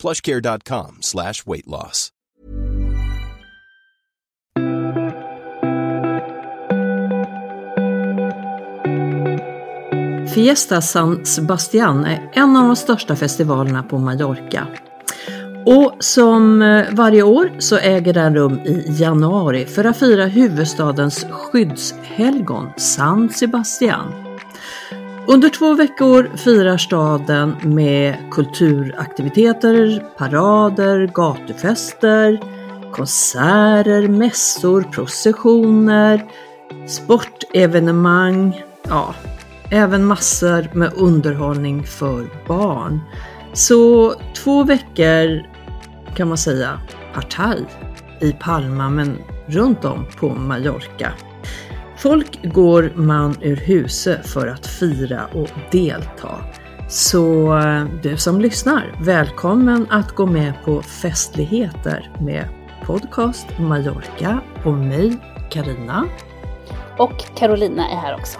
plushcare.com 0.00 0.98
slash 1.00 1.46
weight 1.46 1.66
loss. 1.66 2.10
Fiesta 10.34 10.80
San 10.80 11.24
Sebastián 11.26 12.04
är 12.04 12.30
en 12.32 12.56
av 12.56 12.66
de 12.66 12.76
största 12.76 13.16
festivalerna 13.16 13.82
på 13.82 13.98
Mallorca. 13.98 14.66
Och 15.66 15.96
som 16.00 16.62
eh, 16.62 16.86
varje 16.92 17.22
år 17.22 17.50
så 17.58 17.76
äger 17.76 18.14
den 18.14 18.34
rum 18.34 18.58
i 18.58 18.84
januari 18.88 19.66
för 19.66 19.84
att 19.84 19.96
fira 19.96 20.26
huvudstadens 20.26 21.26
skyddshelgon 21.30 22.66
San 22.76 23.28
Sebastián. 23.28 24.29
Under 25.32 25.48
två 25.48 25.74
veckor 25.74 26.36
firar 26.36 26.76
staden 26.76 27.56
med 27.62 28.16
kulturaktiviteter, 28.30 30.04
parader, 30.18 31.10
gatufester, 31.14 32.40
konserter, 32.92 34.08
mässor, 34.08 34.82
processioner, 34.82 36.26
sportevenemang, 36.86 38.62
ja, 38.88 39.14
även 39.70 40.04
massor 40.04 40.76
med 40.76 40.92
underhållning 40.96 41.84
för 41.84 42.46
barn. 42.46 43.00
Så 43.52 44.14
två 44.36 44.64
veckor 44.64 45.46
kan 46.16 46.28
man 46.28 46.38
säga 46.38 46.80
partaj 47.14 47.64
i 48.20 48.32
Palma 48.32 48.90
men 48.90 49.18
runt 49.46 49.84
om 49.84 50.06
på 50.16 50.28
Mallorca. 50.28 51.12
Folk 52.02 52.52
går 52.54 52.92
man 52.94 53.36
ur 53.42 53.56
huset 53.56 54.26
för 54.26 54.46
att 54.46 54.66
fira 54.66 55.26
och 55.34 55.48
delta. 55.72 56.28
Så 56.88 57.56
eh, 57.58 57.84
du 58.02 58.16
som 58.16 58.40
lyssnar, 58.40 58.94
välkommen 59.02 59.86
att 59.90 60.14
gå 60.14 60.26
med 60.26 60.52
på 60.64 60.82
festligheter 60.82 62.10
med 62.20 62.48
podcast 62.86 63.46
Mallorca 63.58 64.40
och 64.64 64.72
mig, 64.72 65.16
Karina. 65.50 66.06
Och 66.98 67.24
Carolina 67.36 67.88
är 67.88 67.96
här 67.96 68.14
också. 68.14 68.38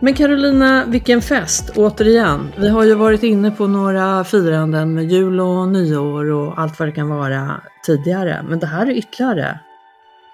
Men 0.00 0.14
Carolina, 0.14 0.84
vilken 0.86 1.22
fest! 1.22 1.70
Återigen, 1.76 2.52
vi 2.58 2.68
har 2.68 2.84
ju 2.84 2.94
varit 2.94 3.22
inne 3.22 3.50
på 3.50 3.66
några 3.66 4.24
firanden 4.24 4.94
med 4.94 5.04
jul 5.04 5.40
och 5.40 5.68
nyår 5.68 6.30
och 6.30 6.58
allt 6.58 6.78
vad 6.78 6.88
det 6.88 6.92
kan 6.92 7.08
vara 7.08 7.60
tidigare. 7.86 8.44
Men 8.48 8.58
det 8.58 8.66
här 8.66 8.86
är 8.86 8.90
ytterligare 8.90 9.60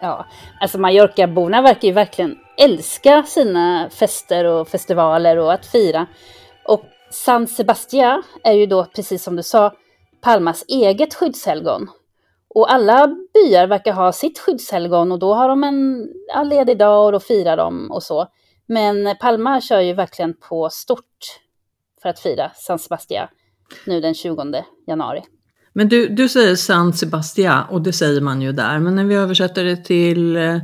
Ja, 0.00 0.26
alltså 0.60 0.78
Mallorca-borna 0.78 1.62
verkar 1.62 1.88
ju 1.88 1.94
verkligen 1.94 2.38
älska 2.58 3.22
sina 3.22 3.90
fester 3.90 4.44
och 4.44 4.68
festivaler 4.68 5.36
och 5.36 5.52
att 5.52 5.66
fira. 5.66 6.06
Och 6.64 6.84
San 7.10 7.46
Sebastián 7.46 8.22
är 8.44 8.52
ju 8.52 8.66
då, 8.66 8.84
precis 8.84 9.22
som 9.22 9.36
du 9.36 9.42
sa, 9.42 9.72
Palmas 10.20 10.64
eget 10.68 11.14
skyddshelgon. 11.14 11.88
Och 12.48 12.72
alla 12.72 13.16
byar 13.34 13.66
verkar 13.66 13.92
ha 13.92 14.12
sitt 14.12 14.38
skyddshelgon 14.38 15.12
och 15.12 15.18
då 15.18 15.34
har 15.34 15.48
de 15.48 15.64
en 15.64 16.08
ja, 16.34 16.42
ledig 16.42 16.78
dag 16.78 17.06
och 17.06 17.12
då 17.12 17.20
firar 17.20 17.56
de 17.56 17.90
och 17.90 18.02
så. 18.02 18.26
Men 18.66 19.16
Palma 19.20 19.60
kör 19.60 19.80
ju 19.80 19.92
verkligen 19.92 20.34
på 20.34 20.70
stort 20.70 21.40
för 22.02 22.08
att 22.08 22.20
fira 22.20 22.50
San 22.54 22.78
Sebastián 22.78 23.28
nu 23.86 24.00
den 24.00 24.14
20 24.14 24.64
januari. 24.86 25.22
Men 25.78 25.88
du, 25.88 26.08
du 26.08 26.28
säger 26.28 26.56
San 26.56 26.92
Sebastián 26.92 27.68
och 27.70 27.82
det 27.82 27.92
säger 27.92 28.20
man 28.20 28.42
ju 28.42 28.52
där, 28.52 28.78
men 28.78 28.94
när 28.94 29.04
vi 29.04 29.14
översätter 29.14 29.64
det 29.64 29.76
till 29.76 30.36
eh, 30.36 30.58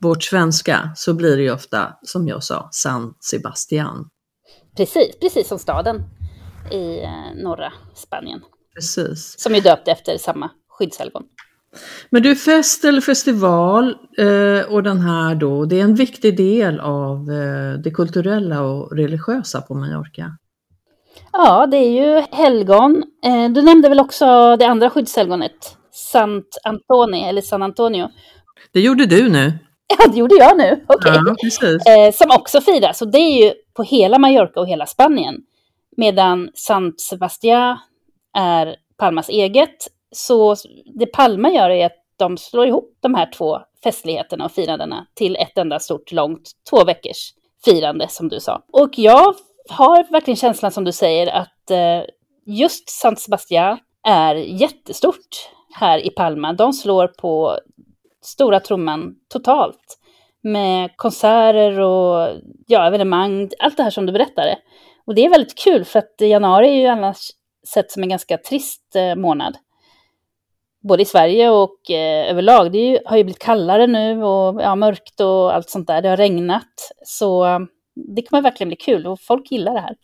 vårt 0.00 0.22
svenska 0.22 0.90
så 0.96 1.14
blir 1.14 1.36
det 1.36 1.42
ju 1.42 1.52
ofta, 1.52 1.96
som 2.02 2.28
jag 2.28 2.42
sa, 2.42 2.68
San 2.72 3.14
Sebastián. 3.20 4.08
Precis, 4.76 5.18
precis 5.20 5.48
som 5.48 5.58
staden 5.58 6.02
i 6.70 7.02
eh, 7.02 7.42
norra 7.42 7.72
Spanien. 7.94 8.40
Precis. 8.74 9.34
Som 9.38 9.54
är 9.54 9.60
döpt 9.60 9.88
efter 9.88 10.18
samma 10.18 10.50
skyddshelgon. 10.68 11.22
Men 12.10 12.22
du, 12.22 12.36
fest 12.36 12.84
eller 12.84 13.00
festival 13.00 13.96
eh, 14.18 14.72
och 14.72 14.82
den 14.82 15.00
här 15.00 15.34
då, 15.34 15.64
det 15.64 15.80
är 15.80 15.84
en 15.84 15.94
viktig 15.94 16.36
del 16.36 16.80
av 16.80 17.30
eh, 17.30 17.78
det 17.78 17.90
kulturella 17.90 18.62
och 18.62 18.96
religiösa 18.96 19.60
på 19.60 19.74
Mallorca. 19.74 20.38
Ja, 21.32 21.66
det 21.66 21.76
är 21.76 21.90
ju 21.90 22.22
helgon. 22.32 23.02
Eh, 23.24 23.48
du 23.50 23.62
nämnde 23.62 23.88
väl 23.88 24.00
också 24.00 24.56
det 24.56 24.66
andra 24.66 24.90
skyddshelgonet, 24.90 25.76
Sant 25.92 26.58
Antoni, 26.64 27.28
eller 27.28 27.42
San 27.42 27.62
Antonio. 27.62 28.08
Det 28.72 28.80
gjorde 28.80 29.06
du 29.06 29.28
nu. 29.28 29.52
Ja, 29.98 30.06
det 30.06 30.18
gjorde 30.18 30.34
jag 30.34 30.58
nu. 30.58 30.84
Okay. 30.88 31.14
Ja, 31.14 31.34
precis. 31.42 31.86
Eh, 31.86 32.12
som 32.12 32.30
också 32.30 32.60
firas, 32.60 33.02
och 33.02 33.08
det 33.08 33.18
är 33.18 33.44
ju 33.44 33.52
på 33.74 33.82
hela 33.82 34.18
Mallorca 34.18 34.60
och 34.60 34.68
hela 34.68 34.86
Spanien. 34.86 35.34
Medan 35.96 36.50
Sant 36.54 37.00
Sebastián 37.00 37.78
är 38.36 38.76
Palmas 38.98 39.28
eget. 39.28 39.76
Så 40.12 40.56
det 40.98 41.06
Palma 41.06 41.50
gör 41.50 41.70
är 41.70 41.86
att 41.86 41.96
de 42.16 42.36
slår 42.36 42.66
ihop 42.66 42.96
de 43.00 43.14
här 43.14 43.30
två 43.32 43.58
festligheterna 43.84 44.44
och 44.44 44.52
firandena 44.52 45.06
till 45.14 45.36
ett 45.36 45.58
enda 45.58 45.80
stort, 45.80 46.12
långt, 46.12 46.50
två 46.70 46.84
veckors 46.84 47.32
firande 47.64 48.08
som 48.08 48.28
du 48.28 48.40
sa. 48.40 48.62
Och 48.72 48.90
jag 48.96 49.34
har 49.68 50.12
verkligen 50.12 50.36
känslan 50.36 50.72
som 50.72 50.84
du 50.84 50.92
säger 50.92 51.26
att 51.26 51.70
eh, 51.70 52.02
just 52.46 52.90
San 52.90 53.16
Sebastian 53.16 53.78
är 54.06 54.34
jättestort 54.34 55.50
här 55.74 56.06
i 56.06 56.10
Palma. 56.10 56.52
De 56.52 56.72
slår 56.72 57.06
på 57.06 57.58
stora 58.22 58.60
trumman 58.60 59.14
totalt 59.28 59.98
med 60.42 60.96
konserter 60.96 61.80
och 61.80 62.28
ja, 62.66 62.86
evenemang, 62.86 63.50
allt 63.58 63.76
det 63.76 63.82
här 63.82 63.90
som 63.90 64.06
du 64.06 64.12
berättade. 64.12 64.58
Och 65.06 65.14
det 65.14 65.24
är 65.24 65.30
väldigt 65.30 65.58
kul 65.58 65.84
för 65.84 65.98
att 65.98 66.14
januari 66.20 66.68
är 66.68 66.80
ju 66.80 66.86
annars 66.86 67.30
sett 67.68 67.90
som 67.90 68.02
en 68.02 68.08
ganska 68.08 68.38
trist 68.38 68.96
eh, 68.96 69.14
månad. 69.14 69.56
Både 70.88 71.02
i 71.02 71.06
Sverige 71.06 71.50
och 71.50 71.90
eh, 71.90 72.30
överlag. 72.30 72.72
Det 72.72 72.78
ju, 72.78 72.98
har 73.04 73.16
ju 73.16 73.24
blivit 73.24 73.42
kallare 73.42 73.86
nu 73.86 74.22
och 74.22 74.62
ja, 74.62 74.74
mörkt 74.74 75.20
och 75.20 75.54
allt 75.54 75.70
sånt 75.70 75.86
där. 75.86 76.02
Det 76.02 76.08
har 76.08 76.16
regnat. 76.16 76.92
Så 77.04 77.44
det 77.94 78.22
kommer 78.22 78.42
verkligen 78.42 78.68
bli 78.68 78.76
kul 78.76 79.06
och 79.06 79.20
folk 79.20 79.50
gillar 79.52 79.74
det 79.74 79.80
här. 79.80 79.96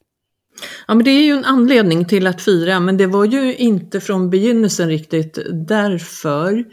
Ja, 0.88 0.94
men 0.94 1.04
det 1.04 1.10
är 1.10 1.22
ju 1.22 1.32
en 1.32 1.44
anledning 1.44 2.04
till 2.04 2.26
att 2.26 2.42
fira, 2.42 2.80
men 2.80 2.96
det 2.96 3.06
var 3.06 3.24
ju 3.24 3.56
inte 3.56 4.00
från 4.00 4.30
begynnelsen 4.30 4.88
riktigt 4.88 5.38
därför 5.52 6.64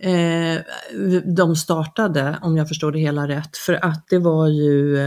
eh, 0.00 0.62
de 1.36 1.56
startade, 1.56 2.38
om 2.42 2.56
jag 2.56 2.68
förstår 2.68 2.92
det 2.92 2.98
hela 2.98 3.28
rätt, 3.28 3.56
för 3.56 3.84
att 3.84 4.06
det 4.08 4.18
var 4.18 4.48
ju 4.48 4.98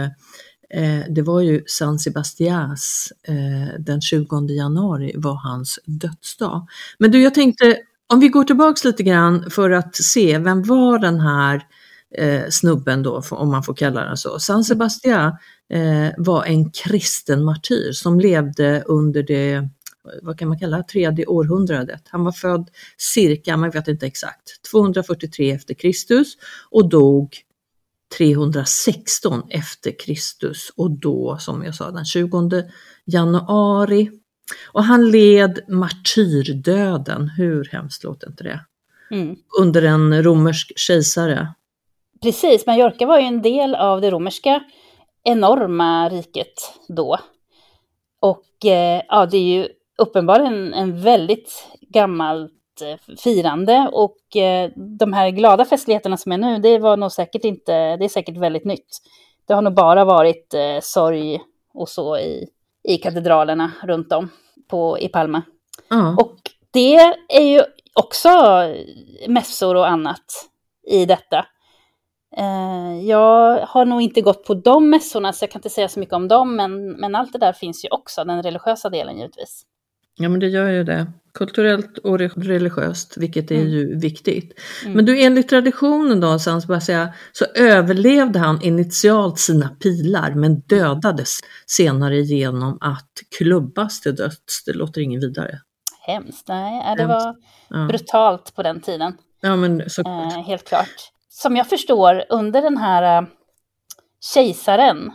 eh, 0.73 1.03
det 1.09 1.21
var 1.21 1.41
ju 1.41 1.63
San 1.65 1.99
Sebastias, 1.99 3.13
eh, 3.27 3.79
den 3.79 4.01
20 4.01 4.47
januari 4.47 5.13
var 5.15 5.35
hans 5.35 5.79
dödsdag. 5.85 6.67
Men 6.97 7.11
du, 7.11 7.21
jag 7.21 7.33
tänkte 7.33 7.77
om 8.13 8.19
vi 8.19 8.27
går 8.27 8.43
tillbaks 8.43 8.83
lite 8.83 9.03
grann 9.03 9.51
för 9.51 9.69
att 9.69 9.95
se, 9.95 10.37
vem 10.37 10.63
var 10.63 10.99
den 10.99 11.19
här 11.19 11.61
eh, 12.17 12.49
snubben 12.49 13.03
då, 13.03 13.21
om 13.31 13.51
man 13.51 13.63
får 13.63 13.73
kalla 13.73 14.03
den 14.03 14.17
så. 14.17 14.39
San 14.39 14.63
Sebastian 14.63 15.31
eh, 15.73 16.09
var 16.17 16.45
en 16.45 16.71
kristen 16.71 17.43
martyr 17.43 17.91
som 17.91 18.19
levde 18.19 18.83
under 18.85 19.23
det 19.23 19.69
vad 20.21 20.39
kan 20.39 20.47
man 20.47 20.59
kalla 20.59 20.83
tredje 20.83 21.25
århundradet. 21.25 22.01
Han 22.05 22.23
var 22.23 22.31
född 22.31 22.69
cirka, 22.97 23.57
man 23.57 23.69
vet 23.69 23.87
inte 23.87 24.07
exakt, 24.07 24.71
243 24.71 25.51
efter 25.51 25.73
Kristus 25.73 26.37
och 26.69 26.89
dog 26.89 27.37
316 28.17 29.43
efter 29.49 29.99
Kristus 29.99 30.71
och 30.75 30.91
då, 30.91 31.37
som 31.39 31.63
jag 31.63 31.75
sa, 31.75 31.91
den 31.91 32.05
20 32.05 32.63
januari. 33.05 34.11
Och 34.71 34.83
han 34.83 35.11
led 35.11 35.59
martyrdöden, 35.67 37.29
hur 37.29 37.69
hemskt 37.71 38.03
låter 38.03 38.27
inte 38.27 38.43
det? 38.43 38.65
Mm. 39.11 39.35
Under 39.59 39.81
en 39.81 40.23
romersk 40.23 40.71
kejsare. 40.75 41.53
Precis, 42.21 42.65
Mallorca 42.65 43.05
var 43.05 43.19
ju 43.19 43.25
en 43.25 43.41
del 43.41 43.75
av 43.75 44.01
det 44.01 44.11
romerska 44.11 44.63
enorma 45.23 46.09
riket 46.09 46.53
då. 46.87 47.17
Och 48.19 48.65
eh, 48.65 49.01
ja, 49.07 49.25
det 49.25 49.37
är 49.37 49.43
ju 49.43 49.67
uppenbarligen 49.97 50.73
en 50.73 51.01
väldigt 51.01 51.67
gammalt 51.81 52.51
eh, 52.81 53.15
firande 53.17 53.89
och 53.93 54.35
eh, 54.35 54.71
de 54.75 55.13
här 55.13 55.29
glada 55.29 55.65
festligheterna 55.65 56.17
som 56.17 56.31
är 56.31 56.37
nu, 56.37 56.59
det 56.59 56.79
var 56.79 56.97
nog 56.97 57.11
säkert 57.11 57.43
inte, 57.43 57.97
det 57.97 58.05
är 58.05 58.09
säkert 58.09 58.37
väldigt 58.37 58.65
nytt. 58.65 58.97
Det 59.47 59.53
har 59.53 59.61
nog 59.61 59.73
bara 59.73 60.05
varit 60.05 60.53
eh, 60.53 60.79
sorg 60.81 61.39
och 61.73 61.89
så 61.89 62.17
i, 62.17 62.47
i 62.83 62.97
katedralerna 62.97 63.71
runt 63.83 64.13
om 64.13 64.29
på, 64.67 64.99
i 64.99 65.07
Palma. 65.07 65.41
Mm. 65.91 66.17
Och 66.17 66.35
det 66.71 66.95
är 67.29 67.41
ju 67.41 67.63
också 67.93 68.29
mässor 69.27 69.75
och 69.75 69.87
annat 69.87 70.49
i 70.87 71.05
detta. 71.05 71.45
Eh, 72.37 73.07
jag 73.07 73.65
har 73.65 73.85
nog 73.85 74.01
inte 74.01 74.21
gått 74.21 74.45
på 74.45 74.53
de 74.53 74.89
mässorna 74.89 75.33
så 75.33 75.43
jag 75.43 75.51
kan 75.51 75.59
inte 75.59 75.69
säga 75.69 75.87
så 75.87 75.99
mycket 75.99 76.13
om 76.13 76.27
dem, 76.27 76.55
men, 76.55 76.91
men 76.91 77.15
allt 77.15 77.33
det 77.33 77.39
där 77.39 77.53
finns 77.53 77.85
ju 77.85 77.89
också, 77.89 78.23
den 78.23 78.43
religiösa 78.43 78.89
delen 78.89 79.17
givetvis. 79.17 79.65
Ja, 80.21 80.29
men 80.29 80.39
det 80.39 80.47
gör 80.47 80.69
ju 80.69 80.83
det. 80.83 81.07
Kulturellt 81.33 81.97
och 81.97 82.19
religiöst, 82.19 83.17
vilket 83.17 83.51
är 83.51 83.55
mm. 83.55 83.69
ju 83.69 83.99
viktigt. 83.99 84.59
Mm. 84.83 84.95
Men 84.95 85.05
du, 85.05 85.21
enligt 85.21 85.49
traditionen 85.49 86.19
då, 86.19 86.39
San 86.39 86.61
Sebastian, 86.61 87.07
så 87.31 87.45
överlevde 87.55 88.39
han 88.39 88.61
initialt 88.61 89.39
sina 89.39 89.69
pilar, 89.69 90.31
men 90.31 90.59
dödades 90.59 91.39
senare 91.65 92.17
genom 92.17 92.77
att 92.81 93.11
klubbas 93.37 94.01
till 94.01 94.15
döds. 94.15 94.63
Det 94.65 94.73
låter 94.73 95.01
ingen 95.01 95.21
vidare. 95.21 95.59
Hemskt, 96.01 96.47
nej, 96.47 96.95
det 96.97 97.05
var 97.05 97.35
ja. 97.69 97.87
brutalt 97.87 98.55
på 98.55 98.63
den 98.63 98.81
tiden. 98.81 99.17
Ja, 99.41 99.55
men 99.55 99.89
såklart. 99.89 100.33
Eh, 100.33 100.43
helt 100.43 100.67
klart. 100.67 101.11
Som 101.29 101.55
jag 101.55 101.69
förstår, 101.69 102.25
under 102.29 102.61
den 102.61 102.77
här 102.77 103.21
eh, 103.21 103.27
kejsaren 104.33 105.11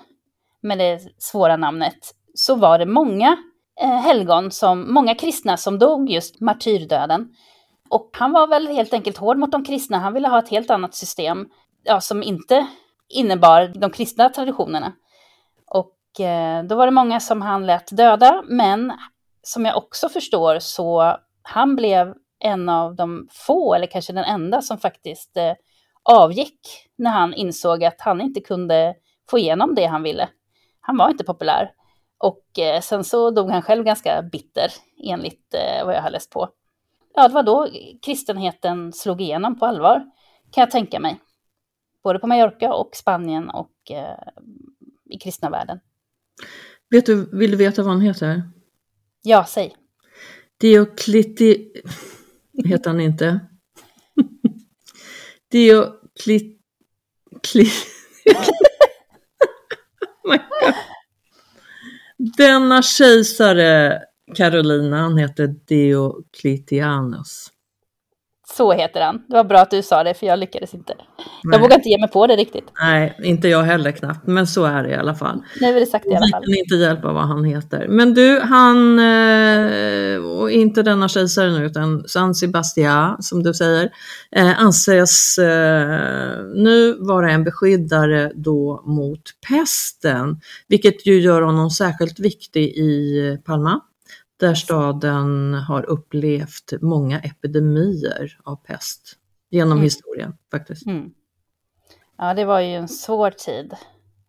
med 0.63 0.79
det 0.79 1.01
svåra 1.19 1.57
namnet, 1.57 2.15
så 2.35 2.55
var 2.55 2.79
det 2.79 2.87
många 2.87 3.37
eh, 3.81 4.01
helgon, 4.01 4.51
som, 4.51 4.95
många 4.95 5.15
kristna 5.15 5.57
som 5.57 5.79
dog 5.79 6.11
just 6.11 6.41
martyrdöden. 6.41 7.29
Och 7.89 8.11
han 8.13 8.33
var 8.33 8.47
väl 8.47 8.69
helt 8.69 8.95
enkelt 8.95 9.17
hård 9.17 9.39
mot 9.39 9.53
de 9.53 9.65
kristna, 9.65 9.99
han 9.99 10.13
ville 10.13 10.29
ha 10.29 10.39
ett 10.39 10.49
helt 10.49 10.71
annat 10.71 10.95
system 10.95 11.49
ja, 11.83 12.01
som 12.01 12.23
inte 12.23 12.67
innebar 13.09 13.73
de 13.75 13.91
kristna 13.91 14.29
traditionerna. 14.29 14.93
Och 15.67 16.21
eh, 16.21 16.65
då 16.65 16.77
var 16.77 16.87
det 16.87 16.93
många 16.93 17.21
som 17.21 17.43
han 17.43 17.67
lät 17.67 17.97
döda, 17.97 18.43
men 18.47 18.93
som 19.43 19.65
jag 19.65 19.77
också 19.77 20.09
förstår 20.09 20.59
så 20.59 21.17
han 21.43 21.77
blev 21.77 22.15
en 22.39 22.69
av 22.69 22.95
de 22.97 23.29
få, 23.31 23.75
eller 23.75 23.87
kanske 23.87 24.13
den 24.13 24.25
enda, 24.25 24.63
som 24.63 24.79
faktiskt 24.79 25.37
eh, 25.37 25.53
avgick 26.05 26.61
när 26.97 27.11
han 27.11 27.35
insåg 27.35 27.85
att 27.85 28.01
han 28.01 28.21
inte 28.21 28.41
kunde 28.41 28.95
få 29.31 29.39
igenom 29.39 29.75
det 29.75 29.87
han 29.87 30.03
ville. 30.03 30.29
Han 30.81 30.97
var 30.97 31.11
inte 31.11 31.25
populär. 31.25 31.73
Och 32.19 32.59
eh, 32.59 32.81
sen 32.81 33.05
så 33.05 33.31
dog 33.31 33.51
han 33.51 33.63
själv 33.63 33.85
ganska 33.85 34.23
bitter, 34.23 34.69
enligt 35.05 35.55
eh, 35.55 35.87
vad 35.87 35.95
jag 35.95 36.03
har 36.03 36.11
läst 36.11 36.31
på. 36.31 36.49
Ja, 37.15 37.29
det 37.29 37.35
var 37.35 37.43
då 37.43 37.69
kristenheten 38.03 38.93
slog 38.93 39.21
igenom 39.21 39.59
på 39.59 39.67
allvar, 39.67 39.99
kan 40.51 40.63
jag 40.63 40.71
tänka 40.71 41.01
mig. 41.01 41.21
Både 42.03 42.19
på 42.19 42.27
Mallorca 42.27 42.75
och 42.75 42.97
Spanien 42.97 43.51
och 43.51 43.91
eh, 43.91 44.29
i 45.11 45.19
kristna 45.19 45.51
världen. 45.51 45.81
Vet 46.91 47.07
du, 47.07 47.31
vill 47.33 47.51
du 47.51 47.57
veta 47.57 47.83
vad 47.83 47.93
han 47.93 48.01
heter? 48.01 48.43
Ja, 49.23 49.45
säg. 49.45 49.77
Diocliti... 50.61 51.73
heter 52.65 52.91
han 52.91 53.01
inte? 53.01 53.41
Dioclit... 55.55 56.61
Cli... 57.43 57.65
oh. 58.35 58.49
Denna 62.17 62.83
kejsare, 62.83 64.03
Carolina, 64.37 64.97
han 64.97 65.19
heter 65.19 65.47
Diocletianus. 65.47 67.53
Så 68.57 68.73
heter 68.73 69.01
han. 69.01 69.23
Det 69.29 69.37
var 69.37 69.45
bra 69.45 69.59
att 69.59 69.71
du 69.71 69.83
sa 69.83 70.05
det, 70.05 70.15
för 70.15 70.27
jag 70.27 70.39
lyckades 70.39 70.75
inte. 70.75 70.95
Nej. 70.97 71.07
Jag 71.53 71.61
vågar 71.61 71.77
inte 71.77 71.89
ge 71.89 72.01
mig 72.01 72.11
på 72.11 72.27
det 72.27 72.37
riktigt. 72.37 72.65
Nej, 72.81 73.19
inte 73.23 73.49
jag 73.49 73.63
heller 73.63 73.91
knappt, 73.91 74.27
men 74.27 74.47
så 74.47 74.65
är 74.65 74.83
det 74.83 74.91
i 74.91 74.95
alla 74.95 75.15
fall. 75.15 75.43
Nu 75.61 75.77
är 75.77 75.81
det 75.81 75.87
sagt 75.87 76.07
i 76.07 76.15
alla 76.15 76.29
fall. 76.33 76.43
Vi 76.47 76.53
kan 76.53 76.59
inte 76.59 76.75
hjälpa 76.75 77.13
vad 77.13 77.23
han 77.23 77.45
heter. 77.45 77.87
Men 77.89 78.15
du, 78.15 78.41
han, 78.41 78.99
eh, 78.99 80.17
och 80.41 80.51
inte 80.51 80.83
denna 80.83 81.09
kejsare 81.09 81.51
nu, 81.51 81.67
utan 81.67 82.09
San 82.09 82.35
Sebastian, 82.35 83.23
som 83.23 83.43
du 83.43 83.55
säger, 83.55 83.91
eh, 84.37 84.61
anses 84.61 85.39
eh, 85.39 86.45
nu 86.55 86.97
vara 86.99 87.33
en 87.33 87.45
beskyddare 87.45 88.33
då 88.35 88.83
mot 88.87 89.23
pesten, 89.49 90.41
vilket 90.69 91.07
ju 91.07 91.21
gör 91.21 91.43
honom 91.43 91.71
särskilt 91.71 92.21
viktig 92.21 92.63
i 92.63 93.39
Palma 93.45 93.81
där 94.37 94.55
staden 94.55 95.55
har 95.55 95.85
upplevt 95.85 96.73
många 96.81 97.21
epidemier 97.21 98.39
av 98.45 98.57
pest 98.57 99.17
genom 99.51 99.73
mm. 99.73 99.83
historien 99.83 100.37
faktiskt. 100.51 100.87
Mm. 100.87 101.11
Ja, 102.19 102.35
det 102.35 102.45
var 102.45 102.61
ju 102.61 102.75
en 102.75 102.89
svår 102.89 103.31
tid 103.31 103.75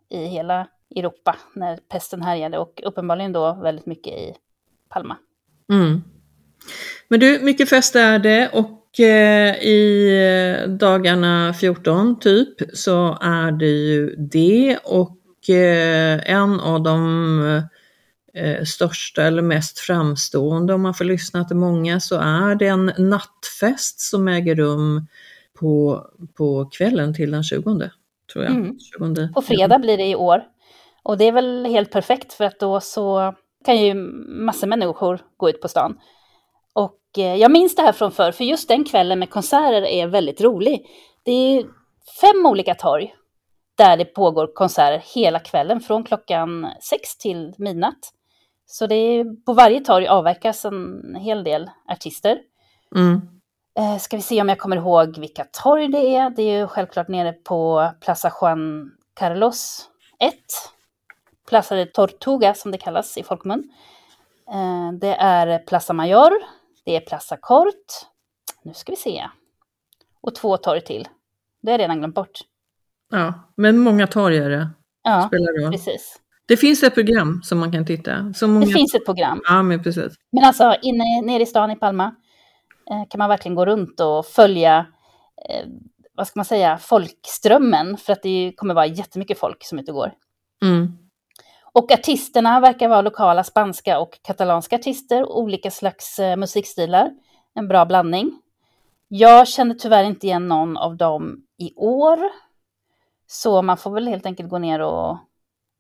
i 0.10 0.26
hela 0.26 0.68
Europa 0.96 1.36
när 1.54 1.78
pesten 1.78 2.22
härjade 2.22 2.58
och 2.58 2.82
uppenbarligen 2.86 3.34
då 3.34 3.54
väldigt 3.54 3.86
mycket 3.86 4.14
i 4.14 4.34
Palma. 4.90 5.18
Mm. 5.72 6.02
Men 7.08 7.20
du, 7.20 7.40
mycket 7.40 7.70
fest 7.70 7.96
är 7.96 8.20
det 8.20 8.50
och 8.54 9.00
eh, 9.00 9.56
i 9.56 10.78
dagarna 10.80 11.54
14 11.54 12.20
typ 12.20 12.56
så 12.74 13.18
är 13.22 13.52
det 13.52 13.66
ju 13.66 14.16
det 14.16 14.78
och 14.84 15.50
eh, 15.50 16.32
en 16.32 16.60
av 16.60 16.84
de 16.84 17.62
eh, 18.36 18.64
största 18.64 19.24
eller 19.24 19.42
mest 19.42 19.80
framstående, 19.80 20.74
om 20.74 20.82
man 20.82 20.94
får 20.94 21.06
lyssna 21.06 21.46
till 21.46 21.56
många, 21.56 22.00
så 22.00 22.16
är 22.16 22.56
det 22.56 22.68
en 22.68 22.92
nattfest 22.98 24.00
som 24.00 24.28
äger 24.28 24.56
rum 24.56 25.08
på, 25.60 26.06
på 26.38 26.66
kvällen 26.66 27.14
till 27.14 27.32
den 27.32 27.44
20, 27.44 27.64
tror 28.34 28.44
jag. 28.44 28.54
Mm. 28.54 28.78
20. 28.80 29.34
På 29.34 29.42
fredag 29.42 29.80
blir 29.80 29.98
det 29.98 30.08
i 30.08 30.16
år. 30.16 30.44
Och 31.04 31.18
det 31.18 31.28
är 31.28 31.32
väl 31.32 31.66
helt 31.66 31.92
perfekt 31.92 32.34
för 32.34 32.46
att 32.46 32.60
då 32.60 32.82
så 32.82 33.36
kan 33.66 33.78
ju 33.78 33.94
massor 34.28 34.68
människor 34.68 35.20
gå 35.38 35.50
ut 35.50 35.62
på 35.62 35.68
stan. 35.68 36.00
Och 36.74 37.00
eh, 37.18 37.36
jag 37.36 37.52
minns 37.52 37.76
det 37.76 37.82
här 37.82 37.92
från 37.92 38.12
förr, 38.12 38.32
för 38.32 38.44
just 38.44 38.68
den 38.68 38.84
kvällen 38.84 39.20
med 39.20 39.30
konserter 39.30 39.82
är 39.82 40.08
väldigt 40.08 40.42
rolig. 40.42 40.86
Det 41.24 41.32
är 41.32 41.64
fem 42.22 42.46
olika 42.46 42.76
torg 42.76 43.16
där 43.78 43.98
det 43.98 44.06
pågår 44.06 44.54
konserter 44.54 45.04
hela 45.16 45.40
kvällen 45.40 45.80
från 45.80 46.04
klockan 46.04 46.68
sex 46.82 47.18
till 47.18 47.54
midnatt. 47.58 48.12
Så 48.66 48.88
det 48.88 48.96
är, 48.96 49.46
på 49.46 49.54
varje 49.54 49.80
torg 49.80 50.08
avverkas 50.08 50.66
en 50.66 51.16
hel 51.16 51.44
del 51.44 51.70
artister. 51.90 52.40
Mm. 52.96 53.22
Eh, 53.80 53.98
ska 53.98 54.18
vi 54.18 54.24
se 54.24 54.42
om 54.42 54.50
jag 54.50 54.60
kommer 54.60 54.78
ihåg 54.78 55.18
vilka 55.20 55.46
torg 55.64 55.88
det 55.88 56.16
är. 56.16 56.30
Det 56.30 56.42
är 56.42 56.60
ju 56.60 56.68
självklart 56.68 57.08
nere 57.08 57.34
på 57.34 57.90
Plaza 58.02 58.34
Juan 58.42 58.92
Carlos 59.14 59.90
1. 60.20 60.34
Plaza 61.48 61.76
de 61.76 61.86
Tortuga 61.86 62.54
som 62.54 62.72
det 62.72 62.78
kallas 62.78 63.18
i 63.18 63.24
folkmun. 63.24 63.72
Eh, 64.52 64.92
det 65.00 65.16
är 65.16 65.60
Plaza 65.60 65.94
Mayor. 65.94 66.32
Det 66.86 66.96
är 66.96 67.00
Plaza 67.00 67.38
Cort. 67.38 67.86
Nu 68.64 68.74
ska 68.74 68.92
vi 68.92 68.96
se. 68.96 69.30
Och 70.22 70.36
två 70.36 70.58
torg 70.58 70.82
till. 70.82 71.08
Det 71.62 71.72
har 71.72 71.80
jag 71.80 71.84
redan 71.84 71.98
glömt 71.98 72.16
bort. 72.16 72.40
Ja, 73.12 73.34
men 73.56 73.80
många 73.80 74.08
torg 74.08 74.38
är 74.38 74.50
det. 74.50 74.70
Ja, 75.04 75.30
precis. 75.72 76.20
Det 76.48 76.58
finns 76.58 76.84
ett 76.84 76.94
program 76.94 77.42
som 77.44 77.60
man 77.60 77.72
kan 77.72 77.86
titta. 77.86 78.34
Så 78.34 78.48
många... 78.48 78.66
Det 78.66 78.72
finns 78.72 78.96
ett 78.96 79.06
program. 79.06 79.42
Ja, 79.44 79.64
men 79.64 79.84
precis. 79.84 80.14
Men 80.32 80.44
alltså 80.44 80.76
inne 80.82 81.22
nere 81.22 81.44
i 81.44 81.46
stan 81.46 81.72
i 81.72 81.76
Palma 81.76 82.16
eh, 82.92 83.10
kan 83.10 83.20
man 83.20 83.30
verkligen 83.30 83.56
gå 83.56 83.66
runt 83.66 84.00
och 84.00 84.26
följa, 84.26 84.86
eh, 85.50 85.68
vad 86.16 86.28
ska 86.28 86.40
man 86.40 86.46
säga, 86.46 86.78
folkströmmen. 86.78 87.98
För 87.98 88.14
att 88.14 88.24
det 88.24 88.54
kommer 88.56 88.74
vara 88.74 88.86
jättemycket 88.86 89.40
folk 89.40 89.66
som 89.66 89.80
ute 89.80 89.92
och 89.92 89.98
går. 89.98 90.12
Mm. 90.64 90.98
Och 91.74 91.92
artisterna 91.92 92.60
verkar 92.60 92.88
vara 92.88 93.02
lokala 93.02 93.44
spanska 93.44 94.00
och 94.00 94.20
katalanska 94.22 94.76
artister, 94.76 95.26
olika 95.26 95.72
slags 95.72 96.20
eh, 96.20 96.36
musikstilar. 96.36 97.12
En 97.56 97.68
bra 97.68 97.86
blandning. 97.86 98.42
Jag 99.08 99.48
känner 99.48 99.76
tyvärr 99.76 100.04
inte 100.04 100.28
igen 100.28 100.48
någon 100.48 100.78
av 100.78 100.98
dem 100.98 101.44
i 101.58 101.74
år. 101.76 102.20
Så 103.28 103.62
man 103.62 103.78
får 103.78 103.92
väl 103.92 104.08
helt 104.08 104.26
enkelt 104.26 104.50
gå 104.50 104.58
ner 104.58 104.82
och 104.82 105.18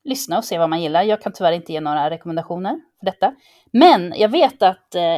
lyssna 0.05 0.37
och 0.37 0.45
se 0.45 0.57
vad 0.57 0.69
man 0.69 0.81
gillar. 0.81 1.03
Jag 1.03 1.21
kan 1.21 1.33
tyvärr 1.33 1.51
inte 1.51 1.73
ge 1.73 1.79
några 1.79 2.09
rekommendationer 2.09 2.79
för 2.99 3.05
detta. 3.05 3.35
Men 3.71 4.13
jag 4.17 4.29
vet 4.29 4.63
att 4.63 4.95
eh, 4.95 5.15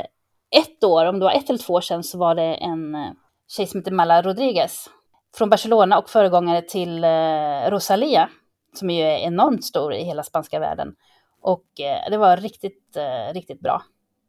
ett 0.51 0.84
år, 0.84 1.06
om 1.06 1.20
det 1.20 1.25
var 1.25 1.32
ett 1.32 1.50
eller 1.50 1.60
två 1.60 1.74
år 1.74 1.82
sedan, 1.82 2.03
så 2.03 2.17
var 2.17 2.36
det 2.36 2.56
en 2.56 2.96
eh, 2.96 3.12
tjej 3.48 3.67
som 3.67 3.79
heter 3.79 3.91
Mala 3.91 4.22
Rodriguez 4.22 4.89
från 5.38 5.50
Barcelona 5.50 6.00
och 6.00 6.10
föregångare 6.10 6.62
till 6.62 7.03
eh, 7.03 7.70
Rosalia, 7.70 8.29
som 8.74 8.89
är 8.89 9.17
enormt 9.17 9.65
stor 9.65 9.94
i 9.94 10.03
hela 10.03 10.24
spanska 10.24 10.60
världen. 10.60 10.96
Och 11.41 11.79
eh, 11.79 12.10
det 12.10 12.17
var 12.17 12.38
riktigt, 12.38 12.98
eh, 12.98 13.34
riktigt 13.34 13.60
bra. 13.60 13.84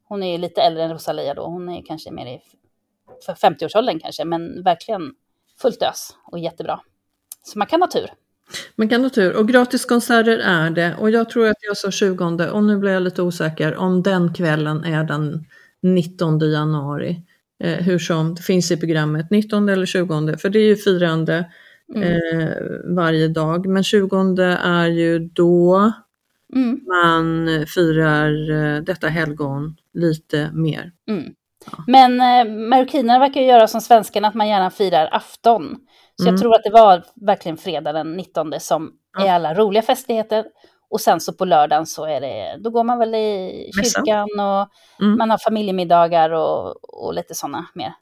Hon 0.04 0.22
är 0.22 0.38
lite 0.38 0.62
äldre 0.62 0.84
än 0.84 0.92
Rosalia 0.92 1.34
då, 1.34 1.46
hon 1.46 1.68
är 1.68 1.82
kanske 1.86 2.10
mer 2.10 2.26
i 2.26 2.40
50-årsåldern 3.26 4.00
kanske, 4.00 4.24
men 4.24 4.62
verkligen 4.62 5.14
fullt 5.62 5.82
ös 5.82 6.16
och 6.32 6.38
jättebra. 6.38 6.80
Så 7.42 7.58
man 7.58 7.66
kan 7.66 7.82
ha 7.82 7.88
tur. 7.88 8.10
Man 8.76 8.88
kan 8.88 9.02
ha 9.02 9.10
tur 9.10 9.36
och 9.36 9.48
gratiskonserter 9.48 10.38
är 10.38 10.70
det 10.70 10.94
och 10.98 11.10
jag 11.10 11.30
tror 11.30 11.48
att 11.48 11.56
jag 11.60 11.76
sa 11.76 11.90
20 11.90 12.50
och 12.50 12.64
nu 12.64 12.78
blir 12.78 12.90
jag 12.90 13.02
lite 13.02 13.22
osäker 13.22 13.76
om 13.76 14.02
den 14.02 14.34
kvällen 14.34 14.84
är 14.84 15.04
den 15.04 15.44
19 15.82 16.38
januari. 16.38 17.22
Eh, 17.64 17.84
hur 17.84 17.98
som, 17.98 18.34
det 18.34 18.42
finns 18.42 18.70
i 18.70 18.76
programmet 18.76 19.30
19 19.30 19.68
eller 19.68 19.86
20 19.86 20.36
för 20.36 20.48
det 20.48 20.58
är 20.58 20.66
ju 20.66 20.76
firande 20.76 21.50
mm. 21.94 22.02
eh, 22.02 22.52
varje 22.84 23.28
dag 23.28 23.66
men 23.66 23.84
20 23.84 24.42
är 24.62 24.86
ju 24.86 25.18
då 25.18 25.92
mm. 26.54 26.80
man 26.86 27.48
firar 27.66 28.50
eh, 28.50 28.82
detta 28.82 29.08
helgon 29.08 29.76
lite 29.94 30.50
mer. 30.52 30.92
Mm. 31.08 31.32
Men 31.86 32.20
eh, 32.20 32.54
marockinerna 32.68 33.18
verkar 33.18 33.40
ju 33.40 33.46
göra 33.46 33.68
som 33.68 33.80
svenskarna, 33.80 34.28
att 34.28 34.34
man 34.34 34.48
gärna 34.48 34.70
firar 34.70 35.08
afton. 35.12 35.76
Så 36.18 36.22
Mm. 36.22 36.34
jag 36.34 36.40
tror 36.40 36.54
att 36.54 36.62
det 36.64 36.70
var 36.70 37.04
verkligen 37.14 37.56
fredag 37.56 37.92
den 37.92 38.16
19 38.16 38.60
som 38.60 38.92
Ja. 39.18 39.26
är 39.26 39.32
alla 39.32 39.54
roliga 39.54 39.82
festligheter. 39.82 40.44
Och 40.90 41.00
sen 41.00 41.20
så 41.20 41.32
på 41.32 41.44
lördagen 41.44 41.86
så 41.86 42.04
är 42.04 42.20
det, 42.20 42.56
då 42.60 42.70
går 42.70 42.84
man 42.84 42.98
väl 42.98 43.14
i 43.14 43.70
kyrkan 43.84 44.28
och 44.40 44.68
Mm. 45.04 45.18
man 45.18 45.30
har 45.30 45.38
familjemiddagar 45.38 46.30
och, 46.30 46.84
och 47.04 47.14
lite 47.14 47.34
sådana 47.34 47.66
mer 47.74 47.92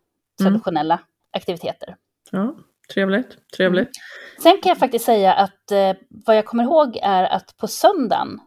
Mm. 0.41 0.53
traditionella 0.53 0.99
aktiviteter. 1.33 1.97
Ja, 2.31 2.55
trevligt, 2.95 3.37
trevligt. 3.57 3.91
Sen 4.43 4.53
kan 4.63 4.69
jag 4.71 4.79
faktiskt 4.79 5.05
säga 5.05 5.33
att 5.35 5.71
eh, 5.73 5.93
vad 6.27 6.37
jag 6.37 6.45
kommer 6.47 6.65
ihåg 6.65 6.99
är 7.03 7.25
att 7.25 7.57
på 7.57 7.69
söndagen, 7.69 8.41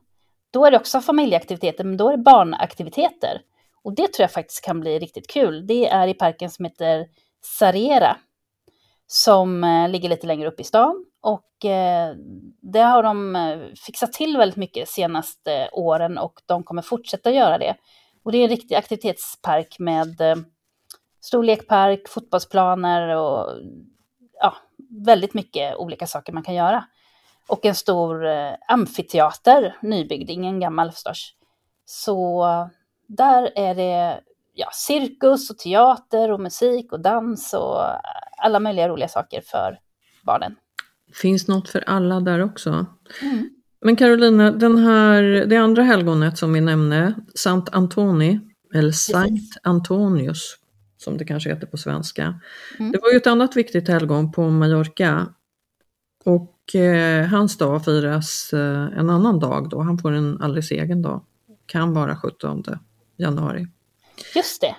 då 0.52 0.66
är 0.66 0.72
det 0.72 0.78
också 0.78 1.02
familjeaktiviteter, 1.02 1.84
men 1.84 1.98
då 1.98 2.08
är 2.08 2.18
det 2.18 2.24
barnaktiviteter. 2.24 3.42
Och 3.84 3.94
det 3.96 4.14
tror 4.14 4.24
jag 4.24 4.32
faktiskt 4.32 4.66
kan 4.66 4.80
bli 4.80 5.00
riktigt 5.00 5.28
kul. 5.30 5.68
Det 5.68 5.88
är 5.90 6.08
i 6.08 6.14
parken 6.14 6.50
som 6.50 6.66
heter 6.66 7.06
Sariera, 7.60 8.18
som 9.12 9.64
eh, 9.64 9.90
ligger 9.90 10.10
lite 10.10 10.28
längre 10.28 10.48
upp 10.48 10.60
i 10.60 10.64
stan. 10.64 11.06
Och 11.22 11.66
eh, 11.66 12.16
det 12.62 12.80
har 12.80 13.04
de 13.04 13.36
eh, 13.36 13.60
fixat 13.86 14.14
till 14.14 14.38
väldigt 14.38 14.58
mycket 14.58 14.90
senaste 14.90 15.54
eh, 15.54 15.70
åren 15.72 16.18
och 16.18 16.42
de 16.46 16.64
kommer 16.64 16.82
fortsätta 16.82 17.32
göra 17.32 17.58
det. 17.58 17.76
Och 18.24 18.32
det 18.32 18.38
är 18.38 18.44
en 18.44 18.50
riktig 18.50 18.76
aktivitetspark 18.76 19.80
med 19.80 20.22
eh, 20.22 20.36
stor 21.22 21.44
lekpark, 21.44 22.10
fotbollsplaner 22.10 23.16
och 23.16 23.50
ja, 24.42 24.56
väldigt 25.06 25.34
mycket 25.34 25.76
olika 25.76 26.08
saker 26.08 26.34
man 26.34 26.44
kan 26.44 26.56
göra. 26.56 26.86
Och 27.48 27.66
en 27.66 27.76
stor 27.76 28.26
eh, 28.28 28.54
amfiteater, 28.68 29.78
nybyggd, 29.82 30.30
ingen 30.30 30.60
gammal 30.60 30.92
förstås. 30.92 31.34
Så 31.86 32.46
där 33.08 33.52
är 33.56 33.76
det 33.76 34.22
ja, 34.60 34.70
cirkus 34.74 35.50
och 35.50 35.58
teater 35.58 36.32
och 36.32 36.40
musik 36.40 36.92
och 36.92 37.00
dans 37.00 37.54
och 37.54 37.82
alla 38.38 38.60
möjliga 38.60 38.90
roliga 38.90 39.08
saker 39.08 39.42
för 39.42 39.80
barnen. 40.24 40.56
Finns 41.14 41.48
något 41.48 41.70
för 41.70 41.84
alla 41.88 42.20
där 42.20 42.44
också. 42.44 42.86
Men 43.82 43.96
Carolina, 43.96 44.52
den 44.52 44.78
här, 44.78 45.24
det 45.24 45.58
andra 45.58 45.84
helgonet 45.84 46.38
som 46.38 46.54
vi 46.54 46.62
nämnde, 46.62 47.14
Sant 47.36 47.70
Antoni, 47.72 48.40
eller 48.74 48.92
Sankt 48.92 49.58
Antonius, 49.64 50.56
som 50.98 51.18
det 51.18 51.26
kanske 51.26 51.50
heter 51.50 51.68
på 51.68 51.78
svenska. 51.78 52.40
Mm. 52.80 52.92
Det 52.92 53.00
var 53.02 53.12
ju 53.12 53.18
ett 53.18 53.28
annat 53.28 53.56
viktigt 53.56 53.88
helgon 53.88 54.32
på 54.32 54.50
Mallorca. 54.50 55.28
Och 56.26 56.76
eh, 56.76 57.28
hans 57.28 57.58
dag 57.58 57.86
firas 57.86 58.54
eh, 58.54 59.00
en 59.00 59.10
annan 59.10 59.40
dag 59.40 59.70
då, 59.70 59.82
han 59.82 59.98
får 59.98 60.12
en 60.12 60.42
alldeles 60.42 60.72
egen 60.72 61.02
dag. 61.02 61.26
Kan 61.66 61.94
vara 61.94 62.16
17 62.16 62.64
januari. 63.18 63.68
Just 64.36 64.62
det, 64.62 64.76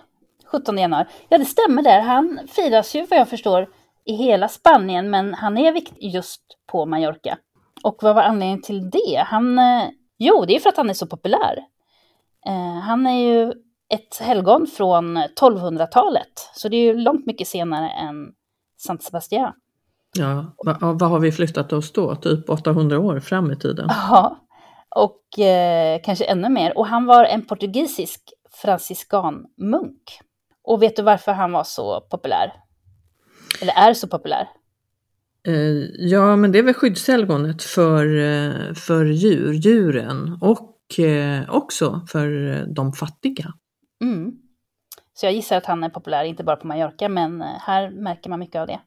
17 0.46 0.78
januari. 0.78 1.04
Ja, 1.28 1.38
det 1.38 1.44
stämmer 1.44 1.82
där. 1.82 2.00
Han 2.00 2.40
firas 2.48 2.94
ju 2.94 3.06
vad 3.06 3.18
jag 3.18 3.28
förstår 3.28 3.68
i 4.04 4.12
hela 4.12 4.48
Spanien, 4.48 5.10
men 5.10 5.34
han 5.34 5.58
är 5.58 5.72
viktig 5.72 6.14
just 6.14 6.42
på 6.72 6.86
Mallorca. 6.86 7.38
Och 7.82 7.98
vad 8.02 8.14
var 8.14 8.22
anledningen 8.22 8.62
till 8.62 8.90
det? 8.90 9.24
Han, 9.26 9.58
eh, 9.58 9.88
jo, 10.18 10.44
det 10.44 10.56
är 10.56 10.60
för 10.60 10.68
att 10.68 10.76
han 10.76 10.90
är 10.90 10.94
så 10.94 11.06
populär. 11.06 11.58
Eh, 12.46 12.80
han 12.80 13.06
är 13.06 13.18
ju 13.20 13.52
ett 13.94 14.20
helgon 14.20 14.66
från 14.66 15.18
1200-talet, 15.18 16.50
så 16.54 16.68
det 16.68 16.76
är 16.76 16.82
ju 16.82 16.94
långt 16.94 17.26
mycket 17.26 17.48
senare 17.48 17.90
än 17.90 18.32
Sant 18.78 19.02
Sebastian. 19.02 19.52
Ja, 20.18 20.54
vad, 20.56 20.98
vad 21.00 21.10
har 21.10 21.18
vi 21.18 21.32
flyttat 21.32 21.72
oss 21.72 21.92
då? 21.92 22.14
Typ 22.14 22.50
800 22.50 22.98
år 22.98 23.20
fram 23.20 23.50
i 23.50 23.56
tiden? 23.56 23.86
Ja, 23.88 24.36
och 24.96 25.38
eh, 25.38 26.00
kanske 26.04 26.24
ännu 26.24 26.48
mer. 26.48 26.78
Och 26.78 26.86
han 26.86 27.06
var 27.06 27.24
en 27.24 27.46
portugisisk 27.46 28.20
franciskanmunk. 28.62 30.20
Och 30.62 30.82
vet 30.82 30.96
du 30.96 31.02
varför 31.02 31.32
han 31.32 31.52
var 31.52 31.64
så 31.64 32.00
populär? 32.00 32.52
Eller 33.62 33.72
är 33.72 33.94
så 33.94 34.08
populär? 34.08 34.48
Eh, 35.46 35.84
ja, 35.98 36.36
men 36.36 36.52
det 36.52 36.58
är 36.58 36.62
väl 36.62 36.74
skyddshelgonet 36.74 37.62
för, 37.62 38.04
eh, 38.16 38.74
för 38.74 39.04
djur, 39.04 39.52
djuren 39.52 40.38
och 40.40 40.98
eh, 40.98 41.50
också 41.50 42.06
för 42.08 42.28
de 42.74 42.92
fattiga. 42.92 43.54
Mm. 44.02 44.32
Så 45.12 45.26
jag 45.26 45.32
gissar 45.32 45.56
att 45.56 45.66
han 45.66 45.84
är 45.84 45.88
populär, 45.88 46.24
inte 46.24 46.44
bara 46.44 46.56
på 46.56 46.66
Mallorca, 46.66 47.08
men 47.08 47.40
här 47.42 47.90
märker 47.90 48.30
man 48.30 48.38
mycket 48.38 48.60
av 48.60 48.66
det. 48.66 48.80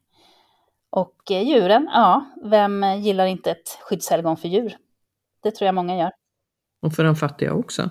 Och 0.89 1.15
djuren, 1.29 1.89
ja, 1.93 2.25
vem 2.43 2.83
gillar 2.83 3.25
inte 3.25 3.51
ett 3.51 3.77
skyddshelgon 3.81 4.37
för 4.37 4.47
djur? 4.47 4.77
Det 5.43 5.51
tror 5.51 5.65
jag 5.65 5.75
många 5.75 5.97
gör, 5.97 6.11
Och 6.81 6.93
för 6.93 7.03
de 7.03 7.15
fattiga 7.15 7.53
också. 7.53 7.89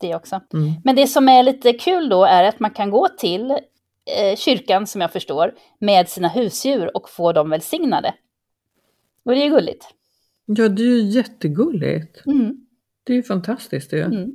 Det 0.00 0.14
också. 0.14 0.40
Mm. 0.54 0.72
Men 0.84 0.96
det 0.96 1.06
som 1.06 1.28
är 1.28 1.42
lite 1.42 1.72
kul 1.72 2.08
då 2.08 2.24
är 2.24 2.44
att 2.44 2.60
man 2.60 2.70
kan 2.70 2.90
gå 2.90 3.08
till 3.08 3.50
eh, 3.50 4.36
kyrkan, 4.36 4.86
som 4.86 5.00
jag 5.00 5.12
förstår, 5.12 5.54
med 5.78 6.08
sina 6.08 6.28
husdjur 6.28 6.96
och 6.96 7.10
få 7.10 7.32
dem 7.32 7.50
välsignade. 7.50 8.14
Och 9.24 9.32
det 9.32 9.40
är 9.40 9.44
ju 9.44 9.50
gulligt. 9.50 9.86
Ja, 10.46 10.68
det 10.68 10.82
är 10.82 10.86
ju 10.86 11.00
jättegulligt. 11.00 12.26
Mm. 12.26 12.66
Det 13.04 13.12
är 13.12 13.16
ju 13.16 13.22
fantastiskt 13.22 13.90
det. 13.90 14.02
Mm. 14.02 14.30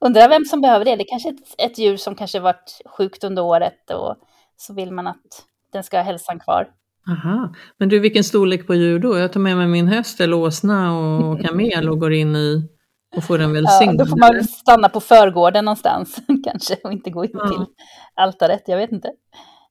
Undrar 0.00 0.28
vem 0.28 0.44
som 0.44 0.60
behöver 0.60 0.84
det. 0.84 0.96
Det 0.96 1.02
är 1.02 1.08
kanske 1.08 1.28
är 1.28 1.32
ett, 1.32 1.70
ett 1.72 1.78
djur 1.78 1.96
som 1.96 2.14
kanske 2.14 2.40
varit 2.40 2.80
sjukt 2.86 3.24
under 3.24 3.42
året 3.42 3.90
och 3.90 4.16
så 4.56 4.74
vill 4.74 4.92
man 4.92 5.06
att 5.06 5.44
den 5.72 5.82
ska 5.82 5.96
ha 5.96 6.04
hälsan 6.04 6.40
kvar. 6.40 6.68
Aha. 7.08 7.54
Men 7.78 7.88
du, 7.88 7.98
vilken 7.98 8.24
storlek 8.24 8.66
på 8.66 8.74
djur 8.74 8.98
då? 8.98 9.18
Jag 9.18 9.32
tar 9.32 9.40
med 9.40 9.56
mig 9.56 9.66
min 9.66 9.88
häst 9.88 10.20
eller 10.20 10.36
åsna 10.36 10.98
och 10.98 11.40
kamel 11.46 11.88
och 11.88 12.00
går 12.00 12.12
in 12.12 12.36
i 12.36 12.68
och 13.16 13.24
får 13.24 13.38
den 13.38 13.48
Ja, 13.48 13.54
välsignad. 13.54 13.98
då 13.98 14.06
får 14.06 14.16
man 14.16 14.44
stanna 14.44 14.88
på 14.88 15.00
förgården 15.00 15.64
någonstans 15.64 16.16
kanske 16.44 16.76
och 16.84 16.92
inte 16.92 17.10
gå 17.10 17.24
in 17.24 17.30
Ja. 17.34 17.48
till 17.48 17.66
altaret, 18.14 18.62
jag 18.66 18.76
vet 18.76 18.92
inte. 18.92 19.10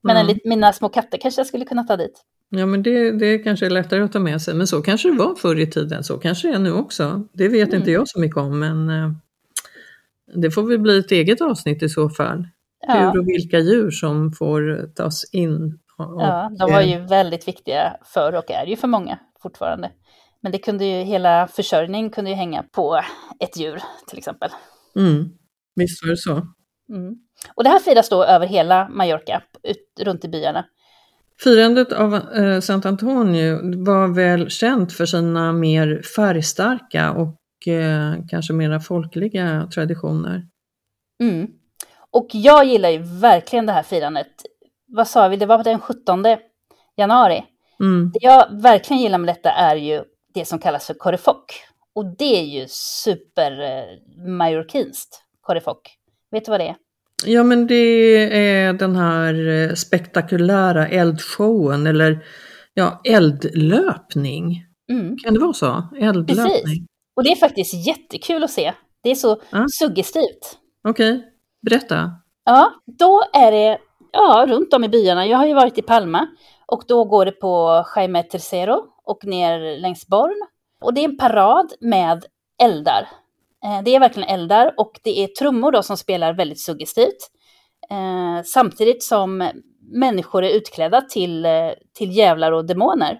Men 0.03 0.15
Ja. 0.15 0.21
en 0.21 0.27
lit- 0.27 0.41
mina 0.45 0.73
små 0.73 0.89
katter 0.89 1.17
kanske 1.17 1.39
jag 1.39 1.47
skulle 1.47 1.65
kunna 1.65 1.83
ta 1.83 1.97
dit. 1.97 2.21
Ja, 2.49 2.65
men 2.65 2.83
det, 2.83 3.11
det 3.11 3.37
kanske 3.37 3.65
är 3.65 3.69
lättare 3.69 4.01
att 4.03 4.11
ta 4.11 4.19
med 4.19 4.41
sig. 4.41 4.53
Men 4.53 4.67
så 4.67 4.81
kanske 4.81 5.09
det 5.11 5.17
var 5.17 5.35
förr 5.35 5.59
i 5.59 5.71
tiden. 5.71 6.03
Så 6.03 6.17
kanske 6.17 6.47
det 6.47 6.53
är 6.53 6.59
nu 6.59 6.71
också. 6.73 7.27
Det 7.33 7.47
vet 7.47 7.67
Mm. 7.67 7.79
inte 7.79 7.91
jag 7.91 8.07
så 8.07 8.19
mycket 8.19 8.37
om, 8.37 8.59
men 8.59 8.89
eh, 8.89 9.11
det 10.35 10.51
får 10.51 10.63
väl 10.63 10.79
bli 10.79 10.99
ett 10.99 11.11
eget 11.11 11.41
avsnitt 11.41 11.83
i 11.83 11.89
så 11.89 12.09
fall. 12.09 12.47
Ja, 12.87 12.93
Hur 13.11 13.19
och 13.19 13.27
vilka 13.27 13.59
djur 13.59 13.91
som 13.91 14.31
får 14.31 14.89
tas 14.95 15.33
in. 15.33 15.79
Och, 15.97 16.21
ja, 16.21 16.51
de 16.59 16.71
var 16.71 16.81
ju 16.81 16.99
väldigt 17.05 17.47
viktiga 17.47 17.93
förr 18.13 18.33
och 18.33 18.51
är 18.51 18.65
ju 18.65 18.75
för 18.75 18.87
många 18.87 19.19
fortfarande. 19.41 19.91
Men 20.43 20.51
det 20.51 20.57
kunde 20.57 20.85
ju, 20.85 21.03
hela 21.03 21.47
försörjning 21.47 22.09
kunde 22.09 22.29
ju 22.29 22.35
hänga 22.35 22.63
på 22.63 23.01
ett 23.39 23.57
djur 23.57 23.81
till 24.07 24.17
exempel. 24.17 24.49
Mm, 24.95 25.29
visst 25.75 26.03
var 26.03 26.09
det 26.09 26.17
så. 26.17 26.31
Mm. 26.89 27.15
Och 27.55 27.63
det 27.63 27.69
här 27.69 27.79
firas 27.79 28.09
då 28.09 28.23
över 28.23 28.47
hela 28.47 28.89
Mallorca, 28.89 29.41
ut, 29.63 29.99
runt 29.99 30.25
i 30.25 30.27
byarna. 30.27 30.65
Firandet 31.43 31.91
av 31.91 32.15
eh, 32.15 32.59
Sant 32.59 32.85
Antonio 32.85 33.83
var 33.85 34.07
väl 34.07 34.49
känt 34.49 34.93
för 34.93 35.05
sina 35.05 35.51
mer 35.51 36.01
färgstarka 36.15 37.11
och 37.11 37.67
eh, 37.67 38.15
kanske 38.29 38.53
mera 38.53 38.79
folkliga 38.79 39.67
traditioner. 39.73 40.47
Mm. 41.21 41.47
Och 42.11 42.27
jag 42.31 42.65
gillar 42.65 42.89
ju 42.89 42.97
verkligen 42.97 43.65
det 43.65 43.73
här 43.73 43.83
firandet. 43.83 44.27
Vad 44.87 45.07
sa 45.07 45.27
vi, 45.27 45.37
det 45.37 45.45
var 45.45 45.63
den 45.63 45.79
17 45.79 46.23
januari. 46.97 47.43
Mm. 47.79 48.11
Det 48.13 48.19
jag 48.21 48.61
verkligen 48.61 49.01
gillar 49.01 49.17
med 49.17 49.35
detta 49.35 49.51
är 49.51 49.75
ju 49.75 50.03
det 50.33 50.45
som 50.45 50.59
kallas 50.59 50.87
för 50.87 50.93
korefock. 50.93 51.63
Och 51.95 52.05
det 52.17 52.39
är 52.39 52.43
ju 52.43 52.65
super 52.69 53.61
eh, 53.61 53.83
korefock. 55.41 55.97
Vet 56.31 56.45
du 56.45 56.51
vad 56.51 56.59
det 56.59 56.67
är? 56.67 56.75
Ja, 57.25 57.43
men 57.43 57.67
det 57.67 57.75
är 57.75 58.73
den 58.73 58.95
här 58.95 59.47
eh, 59.47 59.73
spektakulära 59.73 60.87
eldshowen 60.87 61.87
eller 61.87 62.25
ja, 62.73 63.01
eldlöpning. 63.03 64.65
Mm. 64.91 65.17
Kan 65.17 65.33
det 65.33 65.39
vara 65.39 65.53
så? 65.53 65.87
Eldlöpning. 65.99 66.45
Precis. 66.45 66.79
Och 67.15 67.23
det 67.23 67.31
är 67.31 67.35
faktiskt 67.35 67.87
jättekul 67.87 68.43
att 68.43 68.51
se. 68.51 68.73
Det 69.03 69.11
är 69.11 69.15
så 69.15 69.41
Ja. 69.49 69.65
suggestivt. 69.69 70.57
Okej, 70.87 71.23
berätta. 71.61 72.11
Ja, 72.45 72.73
då 72.99 73.23
är 73.33 73.51
det 73.51 73.77
ja, 74.11 74.45
runt 74.49 74.73
om 74.73 74.83
i 74.83 74.89
byarna. 74.89 75.25
Jag 75.27 75.37
har 75.37 75.45
ju 75.45 75.53
varit 75.53 75.77
i 75.77 75.81
Palma 75.81 76.27
och 76.65 76.83
då 76.87 77.03
går 77.05 77.25
det 77.25 77.31
på 77.31 77.85
Jaime 77.95 78.23
Tercero 78.23 78.85
och 79.05 79.25
ner 79.25 79.77
längs 79.77 80.07
Born. 80.07 80.47
Och 80.81 80.93
det 80.93 81.01
är 81.01 81.09
en 81.09 81.17
parad 81.17 81.73
med 81.79 82.25
eldar. 82.63 83.09
Eh, 83.65 83.81
det 83.83 83.95
är 83.95 83.99
verkligen 83.99 84.29
eldar 84.29 84.73
och 84.77 84.99
det 85.03 85.23
är 85.23 85.27
trummor 85.27 85.71
då 85.71 85.83
som 85.83 85.97
spelar 85.97 86.33
väldigt 86.33 86.61
suggestivt. 86.61 87.29
Eh, 87.89 88.43
samtidigt 88.45 89.03
som 89.03 89.51
människor 89.91 90.43
är 90.43 90.49
utklädda 90.49 91.01
till, 91.01 91.45
eh, 91.45 91.71
till 91.93 92.11
djävlar 92.11 92.51
och 92.51 92.65
demoner. 92.65 93.19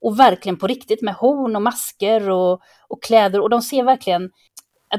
Och 0.00 0.18
verkligen 0.18 0.58
på 0.58 0.66
riktigt 0.66 1.02
med 1.02 1.14
horn 1.14 1.56
och 1.56 1.62
masker 1.62 2.30
och, 2.30 2.60
och 2.88 3.02
kläder. 3.02 3.40
Och 3.40 3.50
de 3.50 3.62
ser 3.62 3.84
verkligen, 3.84 4.30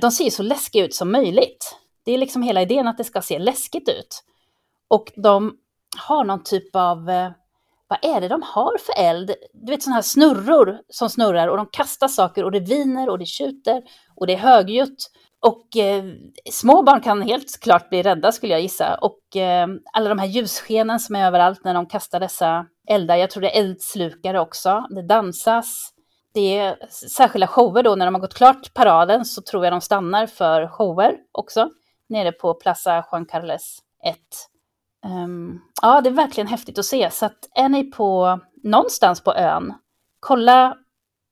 de 0.02 0.12
ser 0.12 0.30
så 0.30 0.44
läskiga 0.44 0.86
ut 0.86 0.96
som 0.96 1.12
möjligt. 1.12 1.76
Det 2.06 2.12
är 2.12 2.18
liksom 2.18 2.42
hela 2.42 2.62
idén 2.62 2.88
att 2.88 2.98
det 2.98 3.04
ska 3.04 3.22
se 3.22 3.40
läskigt 3.40 3.90
ut. 3.90 4.24
Och 4.88 5.12
de 5.16 5.58
har 5.98 6.24
någon 6.24 6.44
typ 6.44 6.76
av, 6.76 7.10
eh, 7.10 7.32
vad 7.88 8.00
är 8.16 8.22
det 8.22 8.28
de 8.28 8.42
har 8.42 8.78
för 8.78 9.04
eld? 9.04 9.32
Du 9.54 9.72
vet 9.72 9.84
sådana 9.84 9.96
här 9.96 10.02
snurror 10.02 10.80
som 10.90 11.10
snurrar 11.10 11.48
och 11.48 11.58
de 11.58 11.66
kastar 11.72 12.08
saker 12.08 12.44
och 12.44 12.52
det 12.52 12.60
viner 12.60 13.10
och 13.10 13.20
det 13.20 13.26
tjuter 13.26 13.84
och 14.16 14.28
det 14.28 14.34
är 14.34 14.38
högljutt. 14.38 15.12
och 15.40 15.78
eh, 15.78 16.04
små 16.52 16.84
barn 16.84 17.02
kan 17.02 17.22
helt 17.22 17.60
klart 17.60 17.90
bli 17.90 18.04
rädda 18.04 18.32
skulle 18.32 18.54
jag 18.54 18.62
gissa. 18.62 18.98
Och 19.02 19.36
eh, 19.36 19.68
alla 19.94 20.10
de 20.10 20.20
här 20.20 20.28
ljusskenen 20.28 21.00
som 21.00 21.16
är 21.16 21.28
överallt 21.28 21.64
när 21.64 21.74
de 21.74 21.86
kastar 21.86 22.20
dessa 22.20 22.66
eldar. 22.88 23.16
Jag 23.16 23.30
tror 23.30 23.42
det 23.42 23.58
är 23.58 23.60
eldslukare 23.60 24.40
också. 24.40 24.88
Det 24.90 25.02
dansas. 25.02 25.94
Det 26.34 26.58
är 26.58 26.78
särskilda 26.90 27.48
shower 27.48 27.84
då. 27.84 27.96
När 27.96 28.06
de 28.06 28.14
har 28.14 28.22
gått 28.22 28.34
klart 28.34 28.74
paraden 28.74 29.26
så 29.26 29.42
tror 29.42 29.64
jag 29.66 29.74
de 29.74 29.82
stannar 29.82 30.28
för 30.28 30.68
shower 30.68 31.18
också. 31.32 31.70
Nere 32.10 32.32
på 32.32 32.54
Plaza 32.54 33.06
Juan 33.12 33.26
Carles 33.26 33.80
1. 34.04 34.18
Um, 35.06 35.62
ja, 35.82 36.02
det 36.02 36.10
är 36.10 36.14
verkligen 36.14 36.48
häftigt 36.48 36.80
att 36.80 36.86
se. 36.86 37.12
Så 37.12 37.26
att 37.26 37.50
är 37.56 37.70
ni 37.70 37.84
på 37.84 38.40
någonstans 38.64 39.24
på 39.24 39.34
ön, 39.34 39.74
kolla 40.20 40.78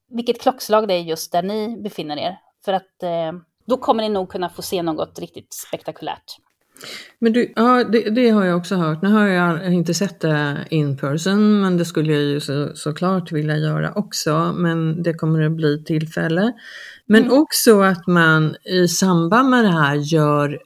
vilket 0.09 0.41
klockslag 0.41 0.87
det 0.87 0.93
är 0.93 1.01
just 1.01 1.31
där 1.31 1.43
ni 1.43 1.81
befinner 1.81 2.17
er. 2.17 2.37
För 2.65 2.73
att 2.73 3.03
eh, 3.03 3.39
då 3.67 3.77
kommer 3.77 4.03
ni 4.03 4.09
nog 4.09 4.29
kunna 4.29 4.49
få 4.49 4.61
se 4.61 4.81
något 4.81 5.19
riktigt 5.19 5.53
spektakulärt. 5.53 6.37
Men 7.19 7.33
du, 7.33 7.53
ja, 7.55 7.83
det, 7.83 8.09
det, 8.09 8.29
har 8.29 8.45
jag 8.45 8.57
också 8.57 8.75
hört. 8.75 9.01
Nu 9.01 9.09
har 9.09 9.27
jag 9.27 9.73
inte 9.73 9.93
sett 9.93 10.19
det 10.19 10.65
in 10.69 10.97
person, 10.97 11.61
men 11.61 11.77
det 11.77 11.85
skulle 11.85 12.13
jag 12.13 12.21
ju 12.21 12.39
så, 12.39 12.75
såklart 12.75 13.31
vilja 13.31 13.57
göra 13.57 13.93
också. 13.93 14.53
Men 14.57 15.03
det 15.03 15.13
kommer 15.13 15.41
att 15.41 15.51
bli 15.51 15.83
tillfälle. 15.83 16.53
Men 17.05 17.23
mm. 17.23 17.39
också 17.39 17.81
att 17.81 18.07
man 18.07 18.55
i 18.63 18.87
samband 18.87 19.49
med 19.49 19.63
det 19.63 19.71
här 19.71 19.95
gör 19.95 20.59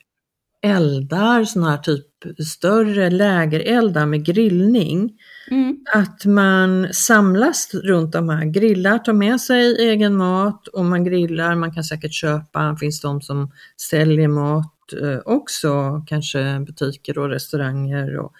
eldar, 0.61 1.43
sådana 1.43 1.71
här 1.71 1.77
typ 1.77 2.05
större 2.47 3.09
lägereldar 3.09 4.05
med 4.05 4.25
grillning. 4.25 5.19
Mm. 5.51 5.77
Att 5.93 6.25
man 6.25 6.93
samlas 6.93 7.73
runt 7.73 8.13
de 8.13 8.29
här, 8.29 8.45
grillar, 8.45 8.97
tar 8.97 9.13
med 9.13 9.41
sig 9.41 9.75
egen 9.89 10.15
mat 10.15 10.67
och 10.67 10.85
man 10.85 11.03
grillar, 11.03 11.55
man 11.55 11.73
kan 11.73 11.83
säkert 11.83 12.13
köpa, 12.13 12.63
det 12.63 12.77
finns 12.77 13.01
de 13.01 13.21
som 13.21 13.51
säljer 13.89 14.27
mat 14.27 14.93
eh, 15.01 15.19
också, 15.25 16.03
kanske 16.07 16.59
butiker 16.59 17.17
och 17.17 17.29
restauranger 17.29 18.17
och 18.17 18.33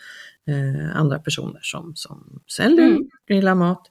eh, 0.48 0.98
andra 0.98 1.20
personer 1.20 1.60
som, 1.62 1.92
som 1.96 2.42
säljer 2.56 2.88
mm. 2.88 3.10
grillar 3.28 3.56
mat. 3.56 3.90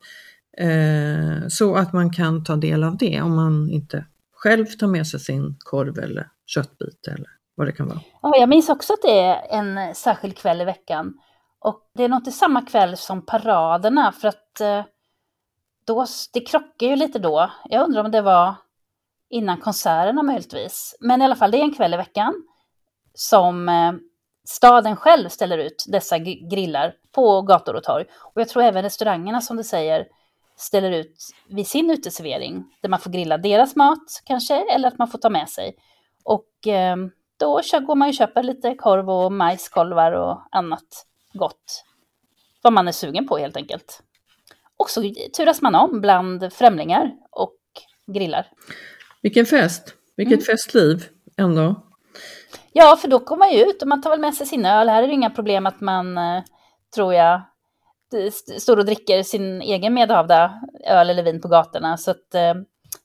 Eh, 0.59 1.49
så 1.49 1.75
att 1.75 1.93
man 1.93 2.13
kan 2.13 2.45
ta 2.45 2.57
del 2.57 2.85
av 2.85 2.97
det 2.97 3.21
om 3.21 3.37
man 3.37 3.71
inte 3.71 4.05
själv 4.35 4.67
tar 4.67 4.87
med 4.87 5.07
sig 5.07 5.21
sin 5.21 5.57
korv 5.59 5.99
eller 5.99 6.29
köttbit 6.47 7.09
eller 7.09 7.38
vad 7.59 7.67
det 7.67 7.73
kan 7.73 7.89
vara. 7.89 8.01
Ja, 8.23 8.33
jag 8.37 8.49
minns 8.49 8.69
också 8.69 8.93
att 8.93 9.03
det 9.03 9.21
är 9.21 9.47
en 9.51 9.95
särskild 9.95 10.37
kväll 10.37 10.61
i 10.61 10.65
veckan 10.65 11.15
och 11.59 11.91
det 11.95 12.05
är 12.05 12.09
nog 12.09 12.19
inte 12.19 12.33
samma 12.33 12.63
kväll 12.63 12.97
som 12.97 13.27
paraderna 13.27 14.13
för 14.13 14.29
att 14.29 14.61
eh, 14.61 14.85
då, 15.87 16.07
det 16.33 16.41
krockar 16.41 16.87
ju 16.87 16.97
lite 16.97 17.19
då. 17.19 17.51
Jag 17.65 17.85
undrar 17.85 18.05
om 18.05 18.11
det 18.11 18.23
var 18.23 18.55
innan 19.31 19.61
konserterna 19.61 20.23
möjligtvis. 20.23 20.97
Men 21.01 21.23
i 21.23 21.25
alla 21.25 21.37
fall, 21.37 21.51
det 21.51 21.59
är 21.59 21.63
en 21.63 21.75
kväll 21.75 21.95
i 21.95 21.97
veckan 21.97 22.35
som 23.15 23.69
eh, 23.69 23.93
staden 24.45 24.97
själv 24.97 25.29
ställer 25.29 25.59
ut 25.59 25.85
dessa 25.89 26.19
grillar 26.51 26.95
på 27.13 27.43
gator 27.43 27.75
och 27.75 27.85
torg. 27.85 28.05
Och 28.19 28.41
jag 28.41 28.49
tror 28.49 28.63
även 28.63 28.83
restaurangerna 28.83 29.41
som 29.41 29.57
du 29.57 29.65
säger 29.65 30.07
ställer 30.57 30.91
ut 30.91 31.17
vid 31.49 31.67
sin 31.67 31.91
uteservering 31.91 32.65
där 32.81 32.89
man 32.89 33.01
får 33.01 33.11
grilla 33.11 33.39
deras 33.39 33.77
mat 33.77 34.23
kanske 34.25 34.75
eller 34.75 34.89
att 34.89 34.99
man 34.99 35.09
får 35.09 35.19
ta 35.19 35.31
med 35.31 35.49
sig. 35.49 35.77
Och 36.25 36.67
eh, 36.67 36.97
då 37.39 37.61
går 37.73 37.95
man 37.95 38.09
ju 38.09 38.11
och 38.11 38.15
köper 38.15 38.43
lite 38.43 38.75
korv 38.75 39.11
och 39.11 39.33
majskolvar 39.33 40.13
och 40.13 40.43
annat 40.51 41.07
gott. 41.33 41.85
Vad 42.63 42.73
man 42.73 42.89
är 42.89 42.93
sugen 42.93 43.27
på 43.27 43.39
helt 43.39 43.57
enkelt. 43.57 44.03
Och 44.77 44.91
så 44.91 45.13
turas 45.37 45.63
man 45.63 45.75
om 45.75 46.01
bland 46.01 46.53
främlingar 46.53 47.13
och 47.31 47.57
grillar. 48.07 48.47
Vilken 49.23 49.47
fest! 49.47 49.95
Vilket 50.17 50.33
mm. 50.33 50.45
festliv 50.45 51.05
ändå. 51.37 51.75
Ja, 52.73 52.97
för 52.97 53.09
då 53.09 53.19
kommer 53.19 53.39
man 53.39 53.53
ju 53.53 53.65
ut 53.65 53.83
och 53.83 53.89
man 53.89 54.03
tar 54.03 54.11
väl 54.11 54.21
med 54.21 54.35
sig 54.35 54.47
sin 54.47 54.67
öl. 54.67 54.89
Här 54.89 55.03
är 55.03 55.07
det 55.07 55.13
inga 55.13 55.31
problem 55.31 55.67
att 55.67 55.81
man, 55.81 56.19
eh, 56.19 56.43
tror 56.95 57.15
jag, 57.15 57.43
står 58.59 58.77
och 58.77 58.85
dricker 58.85 59.23
sin 59.23 59.63
egen 59.63 59.95
medhavda 59.95 60.61
öl 60.85 61.11
eller 61.11 61.23
vin 61.23 61.41
på 61.41 61.49
gatorna. 61.49 61.97
Så 61.97 62.11
att, 62.11 62.35
eh, 62.35 62.55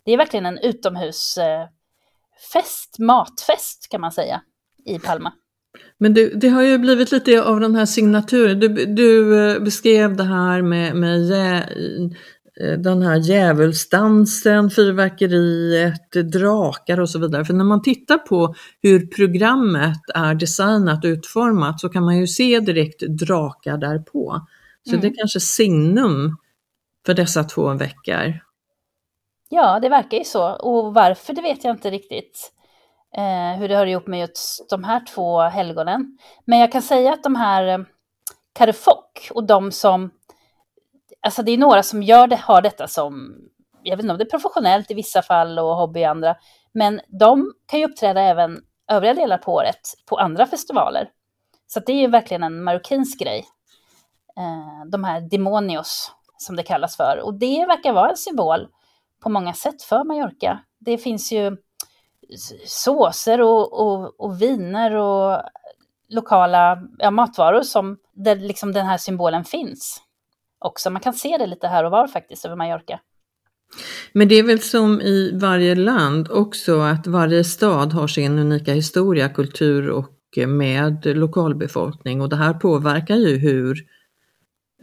det 0.05 0.11
är 0.11 0.17
verkligen 0.17 0.45
en 0.45 0.59
utomhusfest, 2.43 2.99
matfest 2.99 3.87
kan 3.89 4.01
man 4.01 4.11
säga, 4.11 4.41
i 4.85 4.99
Palma. 4.99 5.33
Men 5.97 6.13
du, 6.13 6.29
det 6.29 6.49
har 6.49 6.61
ju 6.61 6.77
blivit 6.77 7.11
lite 7.11 7.43
av 7.43 7.59
den 7.59 7.75
här 7.75 7.85
signaturen. 7.85 8.59
Du, 8.59 8.85
du 8.85 9.39
eh, 9.39 9.59
beskrev 9.59 10.17
det 10.17 10.23
här 10.23 10.61
med, 10.61 10.95
med 10.95 11.25
jä, 11.25 11.57
eh, 12.61 12.79
den 12.79 13.01
här 13.01 13.17
djävulsdansen, 13.17 14.69
fyrverkeriet, 14.69 16.11
drakar 16.11 16.99
och 16.99 17.09
så 17.09 17.19
vidare. 17.19 17.45
För 17.45 17.53
när 17.53 17.65
man 17.65 17.81
tittar 17.81 18.17
på 18.17 18.55
hur 18.81 19.07
programmet 19.07 20.01
är 20.15 20.35
designat 20.35 21.05
och 21.05 21.09
utformat 21.09 21.79
så 21.79 21.89
kan 21.89 22.03
man 22.03 22.17
ju 22.17 22.27
se 22.27 22.59
direkt 22.59 22.99
drakar 22.99 23.77
därpå. 23.77 24.41
Så 24.83 24.89
mm. 24.89 25.01
det 25.01 25.07
är 25.07 25.13
kanske 25.17 25.39
signum 25.39 26.37
för 27.05 27.13
dessa 27.13 27.43
två 27.43 27.73
veckor. 27.73 28.42
Ja, 29.55 29.79
det 29.79 29.89
verkar 29.89 30.17
ju 30.17 30.23
så. 30.23 30.51
Och 30.51 30.93
varför, 30.93 31.33
det 31.33 31.41
vet 31.41 31.63
jag 31.63 31.73
inte 31.73 31.91
riktigt 31.91 32.51
eh, 33.17 33.59
hur 33.59 33.69
det 33.69 33.75
hör 33.75 33.85
ihop 33.85 34.07
med 34.07 34.19
just 34.19 34.69
de 34.69 34.83
här 34.83 35.05
två 35.05 35.41
helgonen. 35.41 36.17
Men 36.45 36.59
jag 36.59 36.71
kan 36.71 36.81
säga 36.81 37.13
att 37.13 37.23
de 37.23 37.35
här 37.35 37.67
eh, 37.67 37.79
Karifok 38.53 39.29
och 39.33 39.43
de 39.43 39.71
som, 39.71 40.11
alltså 41.21 41.43
det 41.43 41.51
är 41.51 41.57
några 41.57 41.83
som 41.83 42.03
gör 42.03 42.27
det, 42.27 42.35
har 42.35 42.61
detta 42.61 42.87
som, 42.87 43.35
jag 43.83 43.97
vet 43.97 44.03
inte 44.03 44.11
om 44.11 44.17
det 44.17 44.23
är 44.23 44.29
professionellt 44.29 44.91
i 44.91 44.93
vissa 44.93 45.21
fall 45.21 45.59
och 45.59 45.75
hobby 45.75 45.99
i 45.99 46.05
andra, 46.05 46.35
men 46.71 47.01
de 47.19 47.53
kan 47.65 47.79
ju 47.79 47.85
uppträda 47.85 48.21
även 48.21 48.59
övriga 48.91 49.13
delar 49.13 49.37
på 49.37 49.53
året 49.53 49.81
på 50.05 50.17
andra 50.17 50.45
festivaler. 50.45 51.09
Så 51.67 51.79
det 51.79 51.91
är 51.91 52.01
ju 52.01 52.07
verkligen 52.07 52.43
en 52.43 52.63
marockinsk 52.63 53.19
grej. 53.19 53.45
Eh, 54.37 54.89
de 54.91 55.03
här 55.03 55.21
demonios 55.21 56.11
som 56.37 56.55
det 56.55 56.63
kallas 56.63 56.97
för. 56.97 57.19
Och 57.23 57.33
det 57.33 57.65
verkar 57.65 57.93
vara 57.93 58.09
en 58.09 58.17
symbol 58.17 58.67
på 59.23 59.29
många 59.29 59.53
sätt 59.53 59.81
för 59.81 60.03
Mallorca. 60.03 60.59
Det 60.79 60.97
finns 60.97 61.31
ju 61.31 61.57
såser 62.65 63.41
och, 63.41 63.81
och, 63.81 64.19
och 64.19 64.41
viner 64.41 64.95
och 64.95 65.41
lokala 66.09 66.83
ja, 66.97 67.11
matvaror 67.11 67.61
som 67.61 67.97
där 68.13 68.35
liksom 68.35 68.71
den 68.71 68.85
här 68.85 68.97
symbolen 68.97 69.43
finns. 69.43 70.01
Också. 70.59 70.89
Man 70.89 71.01
kan 71.01 71.13
se 71.13 71.37
det 71.37 71.47
lite 71.47 71.67
här 71.67 71.83
och 71.83 71.91
var 71.91 72.07
faktiskt 72.07 72.45
över 72.45 72.55
Mallorca. 72.55 72.99
Men 74.13 74.27
det 74.27 74.35
är 74.35 74.43
väl 74.43 74.59
som 74.59 75.01
i 75.01 75.31
varje 75.33 75.75
land 75.75 76.31
också 76.31 76.79
att 76.79 77.07
varje 77.07 77.43
stad 77.43 77.93
har 77.93 78.07
sin 78.07 78.39
unika 78.39 78.73
historia, 78.73 79.29
kultur 79.29 79.89
och 79.89 80.37
eh, 80.37 80.47
med 80.47 81.05
lokalbefolkning 81.05 82.21
och 82.21 82.29
det 82.29 82.35
här 82.35 82.53
påverkar 82.53 83.15
ju 83.15 83.37
hur 83.37 83.77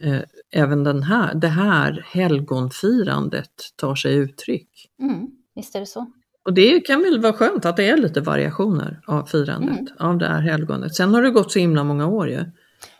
eh, 0.02 0.20
även 0.52 0.84
den 0.84 1.02
här, 1.02 1.34
det 1.34 1.48
här 1.48 2.06
helgonfirandet 2.12 3.50
tar 3.76 3.94
sig 3.94 4.14
uttryck. 4.14 4.68
Mm, 5.02 5.26
visst 5.54 5.74
är 5.74 5.80
det 5.80 5.86
så. 5.86 6.06
Och 6.44 6.54
det 6.54 6.80
kan 6.80 7.02
väl 7.02 7.20
vara 7.20 7.32
skönt 7.32 7.64
att 7.64 7.76
det 7.76 7.88
är 7.88 7.96
lite 7.96 8.20
variationer 8.20 9.00
av 9.06 9.24
firandet 9.24 9.78
mm. 9.78 9.92
av 9.98 10.18
det 10.18 10.28
här 10.28 10.40
helgonet. 10.40 10.94
Sen 10.94 11.14
har 11.14 11.22
det 11.22 11.30
gått 11.30 11.52
så 11.52 11.58
himla 11.58 11.84
många 11.84 12.06
år 12.06 12.28
ju. 12.28 12.44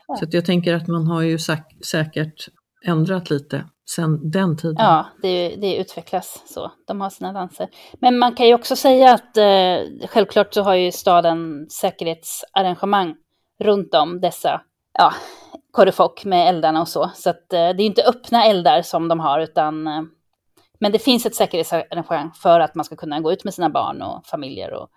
Ja. 0.06 0.16
Så 0.16 0.26
jag 0.30 0.44
tänker 0.44 0.74
att 0.74 0.88
man 0.88 1.06
har 1.06 1.22
ju 1.22 1.38
säk 1.38 1.64
säkert 1.86 2.48
ändrat 2.84 3.30
lite 3.30 3.64
sen 3.90 4.30
den 4.30 4.56
tiden. 4.56 4.76
Ja, 4.78 5.06
det, 5.22 5.56
det 5.56 5.76
utvecklas 5.76 6.42
så. 6.46 6.72
De 6.86 7.00
har 7.00 7.10
sina 7.10 7.32
danser. 7.32 7.68
Men 8.00 8.18
man 8.18 8.34
kan 8.34 8.46
ju 8.46 8.54
också 8.54 8.76
säga 8.76 9.14
att 9.14 9.36
eh, 9.36 10.08
självklart 10.08 10.54
så 10.54 10.62
har 10.62 10.74
ju 10.74 10.92
staden 10.92 11.66
säkerhetsarrangemang 11.70 13.14
runt 13.60 13.94
om 13.94 14.20
dessa 14.20 14.60
ja, 14.98 15.12
korrefock 15.70 16.24
med 16.24 16.48
eldarna 16.48 16.80
och 16.80 16.88
så. 16.88 17.10
Så 17.14 17.30
att, 17.30 17.52
eh, 17.52 17.58
det 17.58 17.82
är 17.82 17.86
inte 17.86 18.04
öppna 18.04 18.44
eldar 18.44 18.82
som 18.82 19.08
de 19.08 19.20
har 19.20 19.40
utan 19.40 19.86
eh, 19.86 20.02
men 20.80 20.92
det 20.92 20.98
finns 20.98 21.26
ett 21.26 21.34
säkerhetsarrangemang 21.34 22.32
för 22.32 22.60
att 22.60 22.74
man 22.74 22.84
ska 22.84 22.96
kunna 22.96 23.20
gå 23.20 23.32
ut 23.32 23.44
med 23.44 23.54
sina 23.54 23.70
barn 23.70 24.02
och 24.02 24.26
familjer 24.26 24.74
och 24.74 24.88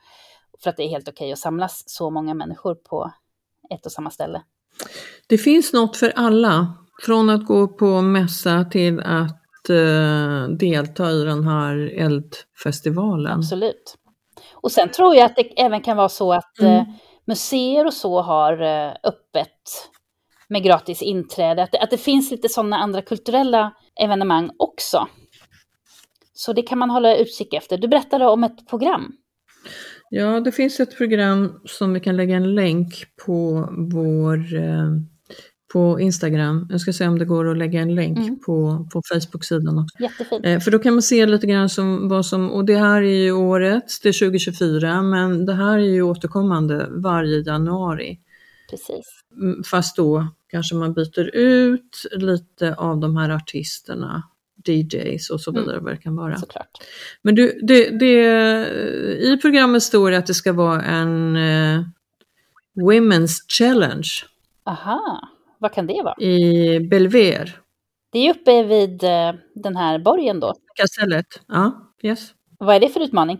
för 0.63 0.69
att 0.69 0.77
det 0.77 0.83
är 0.83 0.89
helt 0.89 1.09
okej 1.09 1.31
att 1.31 1.39
samlas 1.39 1.83
så 1.85 2.09
många 2.09 2.33
människor 2.33 2.75
på 2.75 3.11
ett 3.69 3.85
och 3.85 3.91
samma 3.91 4.09
ställe. 4.09 4.41
Det 5.27 5.37
finns 5.37 5.73
något 5.73 5.97
för 5.97 6.13
alla, 6.15 6.73
från 7.01 7.29
att 7.29 7.45
gå 7.45 7.67
på 7.67 8.01
mässa 8.01 8.65
till 8.71 8.99
att 8.99 9.69
eh, 9.69 10.47
delta 10.59 11.11
i 11.11 11.23
den 11.23 11.47
här 11.47 11.75
eldfestivalen. 11.97 13.37
Absolut. 13.37 13.95
Och 14.53 14.71
sen 14.71 14.91
tror 14.91 15.15
jag 15.15 15.25
att 15.25 15.35
det 15.35 15.61
även 15.61 15.81
kan 15.81 15.97
vara 15.97 16.09
så 16.09 16.33
att 16.33 16.59
mm. 16.59 16.75
eh, 16.75 16.83
museer 17.25 17.85
och 17.85 17.93
så 17.93 18.21
har 18.21 18.61
eh, 18.61 18.93
öppet 19.03 19.89
med 20.53 20.63
gratis 20.63 21.01
inträde, 21.01 21.63
att 21.63 21.71
det, 21.71 21.79
att 21.79 21.89
det 21.89 21.97
finns 21.97 22.31
lite 22.31 22.49
sådana 22.49 22.77
andra 22.77 23.01
kulturella 23.01 23.73
evenemang 24.01 24.49
också. 24.57 25.07
Så 26.33 26.53
det 26.53 26.61
kan 26.61 26.77
man 26.77 26.89
hålla 26.89 27.17
utkik 27.17 27.53
efter. 27.53 27.77
Du 27.77 27.87
berättade 27.87 28.25
om 28.27 28.43
ett 28.43 28.67
program. 28.69 29.11
Ja, 30.09 30.39
det 30.39 30.51
finns 30.51 30.79
ett 30.79 30.97
program 30.97 31.61
som 31.65 31.93
vi 31.93 31.99
kan 31.99 32.15
lägga 32.17 32.35
en 32.35 32.55
länk 32.55 32.93
på 33.25 33.69
vår, 33.93 34.55
eh, 34.55 34.89
på 35.73 35.99
Instagram. 35.99 36.67
Jag 36.71 36.81
ska 36.81 36.93
se 36.93 37.07
om 37.07 37.19
det 37.19 37.25
går 37.25 37.51
att 37.51 37.57
lägga 37.57 37.81
en 37.81 37.95
länk 37.95 38.17
Mm. 38.17 38.39
på, 38.39 38.87
på 38.93 39.01
Facebook-sidan 39.13 39.79
också. 39.79 40.03
Jättefint. 40.03 40.45
Eh, 40.45 40.59
för 40.59 40.71
då 40.71 40.79
kan 40.79 40.93
man 40.93 41.01
se 41.01 41.25
lite 41.25 41.47
grann 41.47 41.69
som, 41.69 42.09
vad 42.09 42.25
som, 42.25 42.51
och 42.51 42.65
det 42.65 42.75
här 42.77 43.01
är 43.01 43.23
ju 43.23 43.31
året, 43.31 43.83
det 44.03 44.09
är 44.09 44.13
2024, 44.13 45.01
men 45.01 45.45
det 45.45 45.53
här 45.53 45.77
är 45.77 45.93
ju 45.93 46.01
återkommande 46.01 46.87
varje 46.91 47.41
januari. 47.41 48.19
Precis. 48.69 49.05
Mm, 49.41 49.63
Fast 49.63 49.95
då 49.95 50.27
kanske 50.53 50.75
man 50.75 50.93
byter 50.93 51.35
ut 51.35 52.05
lite 52.11 52.75
av 52.75 52.97
de 52.99 53.17
här 53.17 53.29
artisterna, 53.29 54.23
DJs 54.67 55.29
och 55.29 55.41
så 55.41 55.51
Mm. 55.51 55.63
vidare 55.63 55.79
vad 55.79 55.93
det 55.93 55.97
kan 55.97 56.15
vara. 56.15 56.37
Såklart. 56.37 56.69
Men 57.21 57.35
du, 57.35 57.59
det, 57.63 57.89
det, 57.89 58.15
i 59.19 59.37
programmet 59.41 59.83
står 59.83 60.11
det 60.11 60.17
att 60.17 60.25
det 60.27 60.33
ska 60.33 60.53
vara 60.53 60.81
en 60.81 61.35
eh, 61.35 61.83
Women's 62.75 63.37
Challenge 63.59 64.09
Aha, 64.65 65.27
vad 65.59 65.73
kan 65.73 65.87
det 65.87 66.01
vara? 66.03 66.15
i 66.23 66.79
Belvedere. 66.79 67.49
Det 68.11 68.19
är 68.27 68.33
uppe 68.33 68.63
vid 68.63 69.03
eh, 69.03 69.31
den 69.55 69.75
här 69.75 69.99
borgen 69.99 70.39
då. 70.39 70.53
Kastellet. 70.75 71.25
Ja, 71.47 71.93
yes. 72.03 72.31
Vad 72.59 72.75
är 72.75 72.79
det 72.79 72.89
för 72.89 72.99
utmaning? 72.99 73.39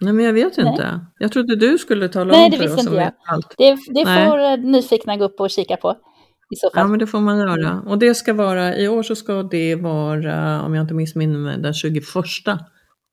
Nej 0.00 0.12
men 0.12 0.24
jag 0.24 0.32
vet 0.32 0.56
Nej. 0.56 0.66
inte. 0.68 1.00
Jag 1.18 1.32
trodde 1.32 1.56
du 1.56 1.78
skulle 1.78 2.08
tala 2.08 2.32
Nej, 2.32 2.44
om 2.44 2.50
det 2.50 2.56
för 2.56 2.64
oss 2.64 2.70
som 2.70 2.80
inte 2.80 2.94
jag. 2.94 3.04
vet 3.04 3.14
allt. 3.26 3.54
Det, 3.58 3.76
det 3.94 4.04
Nej. 4.04 4.28
får 4.28 4.38
eh, 4.38 4.56
nyfikna 4.56 5.16
gå 5.16 5.24
upp 5.24 5.40
och 5.40 5.50
kika 5.50 5.76
på 5.76 5.96
i 6.50 6.56
så 6.56 6.70
Ja 6.72 6.80
fall. 6.80 6.88
men 6.88 6.98
det 6.98 7.06
får 7.06 7.20
man 7.20 7.38
göra. 7.38 7.82
Och 7.86 7.98
det 7.98 8.14
ska 8.14 8.34
vara, 8.34 8.76
i 8.76 8.88
år 8.88 9.02
så 9.02 9.16
ska 9.16 9.42
det 9.42 9.74
vara, 9.76 10.62
om 10.62 10.74
jag 10.74 10.84
inte 10.84 10.94
missminner 10.94 11.38
mig, 11.38 11.58
den 11.58 11.74
21 11.74 12.04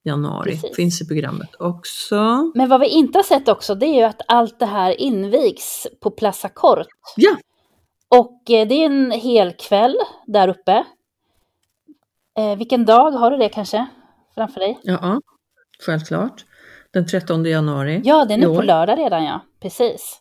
januari. 0.04 0.50
Precis. 0.50 0.76
Finns 0.76 1.02
i 1.02 1.06
programmet 1.08 1.48
också. 1.58 2.50
Men 2.54 2.68
vad 2.68 2.80
vi 2.80 2.88
inte 2.88 3.18
har 3.18 3.22
sett 3.22 3.48
också, 3.48 3.74
det 3.74 3.86
är 3.86 3.94
ju 3.94 4.02
att 4.02 4.20
allt 4.28 4.58
det 4.58 4.66
här 4.66 5.00
invigs 5.00 5.86
på 6.00 6.10
Plaza 6.10 6.48
Kort. 6.48 6.86
Ja, 7.16 7.36
Och 8.08 8.50
eh, 8.50 8.68
det 8.68 8.74
är 8.74 8.86
en 8.86 9.10
hel 9.10 9.52
kväll 9.52 9.96
där 10.26 10.48
uppe. 10.48 10.84
Eh, 12.38 12.56
vilken 12.56 12.84
dag 12.84 13.10
har 13.10 13.30
du 13.30 13.36
det 13.36 13.48
kanske 13.48 13.86
framför 14.34 14.60
dig? 14.60 14.78
ja, 14.82 15.20
självklart. 15.86 16.44
Den 16.92 17.06
13 17.06 17.44
januari. 17.44 18.00
Ja, 18.04 18.24
det 18.24 18.34
är 18.34 18.54
på 18.56 18.62
lördag 18.62 18.98
redan 18.98 19.24
ja. 19.24 19.40
Precis. 19.62 20.20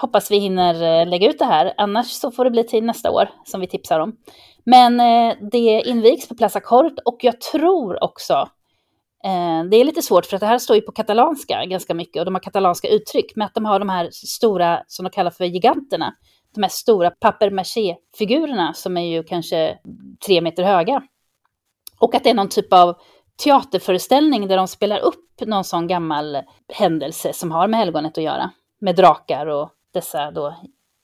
Hoppas 0.00 0.30
vi 0.30 0.38
hinner 0.38 0.74
eh, 0.74 1.08
lägga 1.08 1.30
ut 1.30 1.38
det 1.38 1.44
här, 1.44 1.74
annars 1.76 2.06
så 2.06 2.30
får 2.30 2.44
det 2.44 2.50
bli 2.50 2.64
till 2.64 2.84
nästa 2.84 3.10
år 3.10 3.28
som 3.44 3.60
vi 3.60 3.66
tipsar 3.66 4.00
om. 4.00 4.16
Men 4.64 5.00
eh, 5.00 5.36
det 5.50 5.82
invigs 5.86 6.28
på 6.28 6.34
Plaza 6.34 6.60
Cort 6.60 6.98
och 7.04 7.18
jag 7.20 7.40
tror 7.40 8.04
också, 8.04 8.34
eh, 9.24 9.64
det 9.70 9.76
är 9.76 9.84
lite 9.84 10.02
svårt 10.02 10.26
för 10.26 10.36
att 10.36 10.40
det 10.40 10.46
här 10.46 10.58
står 10.58 10.76
ju 10.76 10.82
på 10.82 10.92
katalanska 10.92 11.64
ganska 11.64 11.94
mycket 11.94 12.20
och 12.20 12.24
de 12.24 12.34
har 12.34 12.42
katalanska 12.42 12.88
uttryck, 12.88 13.32
men 13.36 13.46
att 13.46 13.54
de 13.54 13.64
har 13.64 13.78
de 13.78 13.88
här 13.88 14.08
stora, 14.12 14.82
som 14.86 15.04
de 15.04 15.10
kallar 15.10 15.30
för 15.30 15.44
giganterna, 15.44 16.14
de 16.54 16.62
här 16.62 16.70
stora 16.70 17.10
papier 17.10 17.50
maché-figurerna 17.50 18.72
som 18.72 18.96
är 18.96 19.06
ju 19.06 19.22
kanske 19.22 19.78
tre 20.26 20.40
meter 20.40 20.62
höga. 20.62 21.02
Och 21.98 22.14
att 22.14 22.24
det 22.24 22.30
är 22.30 22.34
någon 22.34 22.48
typ 22.48 22.72
av 22.72 22.94
teaterföreställning 23.44 24.48
där 24.48 24.56
de 24.56 24.68
spelar 24.68 24.98
upp 24.98 25.40
någon 25.40 25.64
sån 25.64 25.86
gammal 25.86 26.38
händelse 26.72 27.32
som 27.32 27.52
har 27.52 27.68
med 27.68 27.80
helgonet 27.80 28.18
att 28.18 28.24
göra. 28.24 28.50
Med 28.84 28.96
drakar 28.96 29.46
och 29.46 29.70
dessa 29.92 30.30
då 30.30 30.46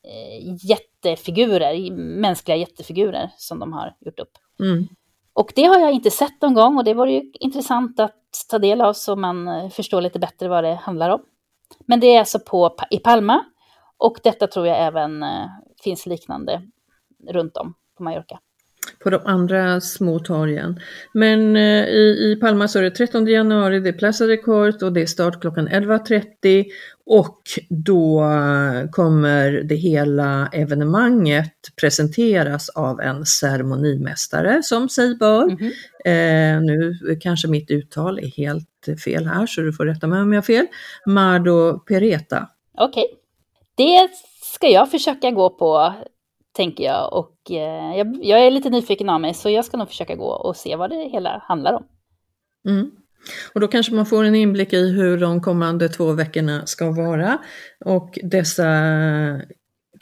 eh, 0.05 0.69
jättefigurer, 0.71 1.91
mänskliga 2.21 2.57
jättefigurer 2.57 3.31
som 3.37 3.59
de 3.59 3.73
har 3.73 3.97
gjort 4.01 4.21
upp. 4.21 4.33
Mm. 4.61 4.89
Och 5.33 5.53
det 5.55 5.65
har 5.65 5.79
jag 5.79 5.93
inte 5.93 6.11
sett 6.11 6.43
någon 6.43 6.55
gång 6.55 6.77
och 6.77 6.85
det 6.85 6.95
vore 6.95 7.13
ju 7.13 7.33
intressant 7.33 8.01
att 8.01 8.17
ta 8.51 8.59
del 8.59 8.81
av 8.81 8.93
så 8.93 9.17
man 9.17 9.49
eh, 9.49 9.69
förstår 9.69 10.01
lite 10.01 10.19
bättre 10.19 10.49
vad 10.49 10.65
det 10.65 10.75
handlar 10.75 11.11
om. 11.11 11.23
Men 11.87 12.01
det 12.01 12.07
är 12.07 12.19
alltså 12.19 12.39
på, 12.39 12.77
i 12.91 12.99
Palma 12.99 13.45
och 13.97 14.21
detta 14.23 14.47
tror 14.47 14.67
jag 14.67 14.79
även 14.79 15.23
eh, 15.23 15.47
finns 15.85 16.07
liknande 16.07 16.63
runt 17.29 17.57
om 17.57 17.75
på 17.97 18.03
Mallorca. 18.03 18.41
På 18.99 19.11
de 19.11 19.21
andra 19.25 19.81
små 19.81 20.19
torgen. 20.19 20.81
Men 21.13 21.57
eh, 21.57 21.85
i, 21.85 22.33
i 22.33 22.37
Palma 22.41 22.69
så 22.69 22.79
är 22.79 22.83
det 22.83 22.91
13 22.91 23.27
januari, 23.27 23.81
det 23.81 23.89
är 23.89 23.93
Plaza 23.93 24.27
de 24.27 24.83
och 24.83 24.93
det 24.93 25.03
är 25.03 25.07
start 25.07 25.41
klockan 25.41 25.69
11.30 25.69 26.65
och 27.07 27.41
då 27.69 28.25
kommer 28.91 29.51
det 29.51 29.75
hela 29.75 30.49
evenemanget 30.53 31.53
presenteras 31.81 32.69
av 32.69 33.01
en 33.01 33.27
ceremonimästare 33.27 34.63
som 34.63 34.89
sig 34.89 35.17
bör. 35.17 35.47
Mhm. 35.47 35.73
Eh, 36.05 36.63
nu 36.63 36.99
kanske 37.21 37.49
mitt 37.49 37.71
uttal 37.71 38.19
är 38.19 38.37
helt 38.37 39.01
fel 39.05 39.27
här 39.27 39.47
så 39.47 39.61
du 39.61 39.73
får 39.73 39.87
rätta 39.87 40.07
mig 40.07 40.21
om 40.21 40.33
jag 40.33 40.41
har 40.41 40.47
fel. 40.47 40.67
Mardo 41.07 41.79
Pereta. 41.79 42.49
Okej. 42.79 43.05
Det 43.75 44.11
ska 44.43 44.69
jag 44.69 44.91
försöka 44.91 45.31
gå 45.31 45.51
på, 45.51 45.95
tänker 46.53 46.85
jag. 46.85 47.13
Och 47.13 47.51
eh, 47.51 47.97
jag, 47.99 48.19
jag 48.25 48.47
är 48.47 48.51
lite 48.51 48.71
nyfiken 48.71 49.09
av 49.09 49.21
mig, 49.21 49.35
så 49.35 49.51
jag 49.51 49.65
ska 49.65 49.77
nog 49.77 49.89
försöka 49.89 50.15
gå 50.15 50.31
och 50.31 50.57
se 50.57 50.77
vad 50.77 50.91
det 50.91 51.09
hela 51.13 51.43
handlar 51.49 51.73
om. 51.73 51.85
Mm. 52.69 52.91
Och 53.55 53.61
då 53.61 53.69
kanske 53.69 53.93
man 53.95 54.07
får 54.07 54.25
en 54.25 54.35
inblick 54.35 54.73
i 54.73 54.91
hur 54.93 55.19
de 55.19 55.41
kommande 55.41 55.89
två 55.89 56.13
veckorna 56.13 56.67
ska 56.67 56.91
vara. 56.91 57.39
Och 57.85 58.19
dessa 58.23 58.65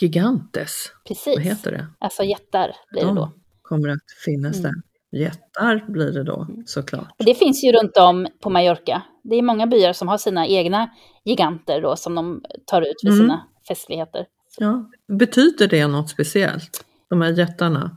gigantes, 0.00 0.92
Precis. 1.08 1.36
vad 1.36 1.44
heter 1.44 1.70
det? 1.72 1.86
Alltså 1.98 2.22
jättar 2.22 2.72
blir 2.92 3.00
det 3.02 3.06
De 3.08 3.14
då. 3.16 3.32
kommer 3.62 3.88
att 3.88 3.98
finnas 4.24 4.58
Mm. 4.58 4.62
där. 4.72 4.82
Jättar 5.20 5.84
blir 5.88 6.12
det 6.12 6.24
då 6.24 6.46
såklart. 6.66 7.08
Och 7.18 7.24
det 7.24 7.34
finns 7.34 7.64
ju 7.64 7.72
runt 7.72 7.96
om 7.96 8.26
på 8.42 8.50
Mallorca. 8.50 9.02
Det 9.24 9.36
är 9.36 9.42
många 9.42 9.66
byar 9.66 9.92
som 9.92 10.08
har 10.08 10.18
sina 10.18 10.46
egna 10.46 10.90
giganter 11.24 11.80
då, 11.82 11.96
som 11.96 12.14
de 12.14 12.42
tar 12.66 12.82
ut 12.82 12.96
vid 13.02 13.12
Mm. 13.12 13.24
sina 13.24 13.46
festligheter. 13.68 14.26
Ja. 14.58 14.90
Betyder 15.18 15.66
det 15.68 15.86
något 15.86 16.10
speciellt, 16.10 16.84
de 17.10 17.20
här 17.20 17.32
jättarna? 17.32 17.96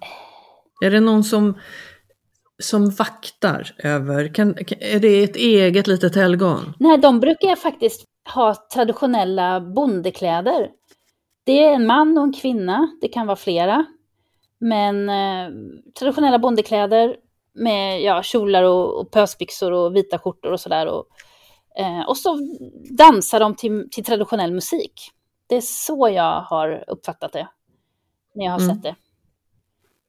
Är 0.84 0.92
det 0.92 1.00
någon 1.00 1.24
som, 1.24 1.60
som 2.64 2.90
vaktar 2.90 3.76
över, 3.78 4.34
kan, 4.34 4.54
kan- 4.54 4.78
är 4.82 5.00
det 5.00 5.24
ett 5.24 5.36
eget 5.36 5.88
litet 5.88 6.16
helgon? 6.16 6.74
Nej, 6.80 6.98
de 6.98 7.20
brukar 7.20 7.56
faktiskt 7.56 8.04
ha 8.34 8.56
traditionella 8.74 9.62
bondekläder. 9.62 10.70
Det 11.46 11.64
är 11.64 11.74
en 11.74 11.86
man 11.86 12.18
och 12.18 12.24
en 12.24 12.34
kvinna, 12.34 12.88
det 13.02 13.08
kan 13.08 13.28
vara 13.28 13.36
flera. 13.36 13.86
Men 14.60 15.10
eh, 15.10 15.50
traditionella 16.00 16.40
bondekläder 16.40 17.16
med 17.54 18.02
ja, 18.02 18.24
kjolar 18.24 18.64
och, 18.64 19.00
och 19.00 19.12
pösbyxor 19.12 19.72
och 19.72 19.96
vita 19.96 20.20
skjortor 20.20 20.52
och 20.52 20.60
sådär. 20.60 20.86
Och, 20.88 21.06
eh, 21.80 22.02
och 22.08 22.18
så 22.18 22.38
dansar 22.98 23.40
de 23.40 23.56
till, 23.56 23.88
till 23.92 24.04
traditionell 24.04 24.52
musik. 24.52 24.94
Det 25.52 25.58
är 25.58 25.62
så 25.62 26.10
jag 26.16 26.42
har 26.42 26.84
uppfattat 26.88 27.34
det. 27.34 27.48
När 28.36 28.46
jag 28.46 28.52
har 28.52 28.60
Mm. 28.60 28.76
sett 28.76 28.84
det 28.84 28.96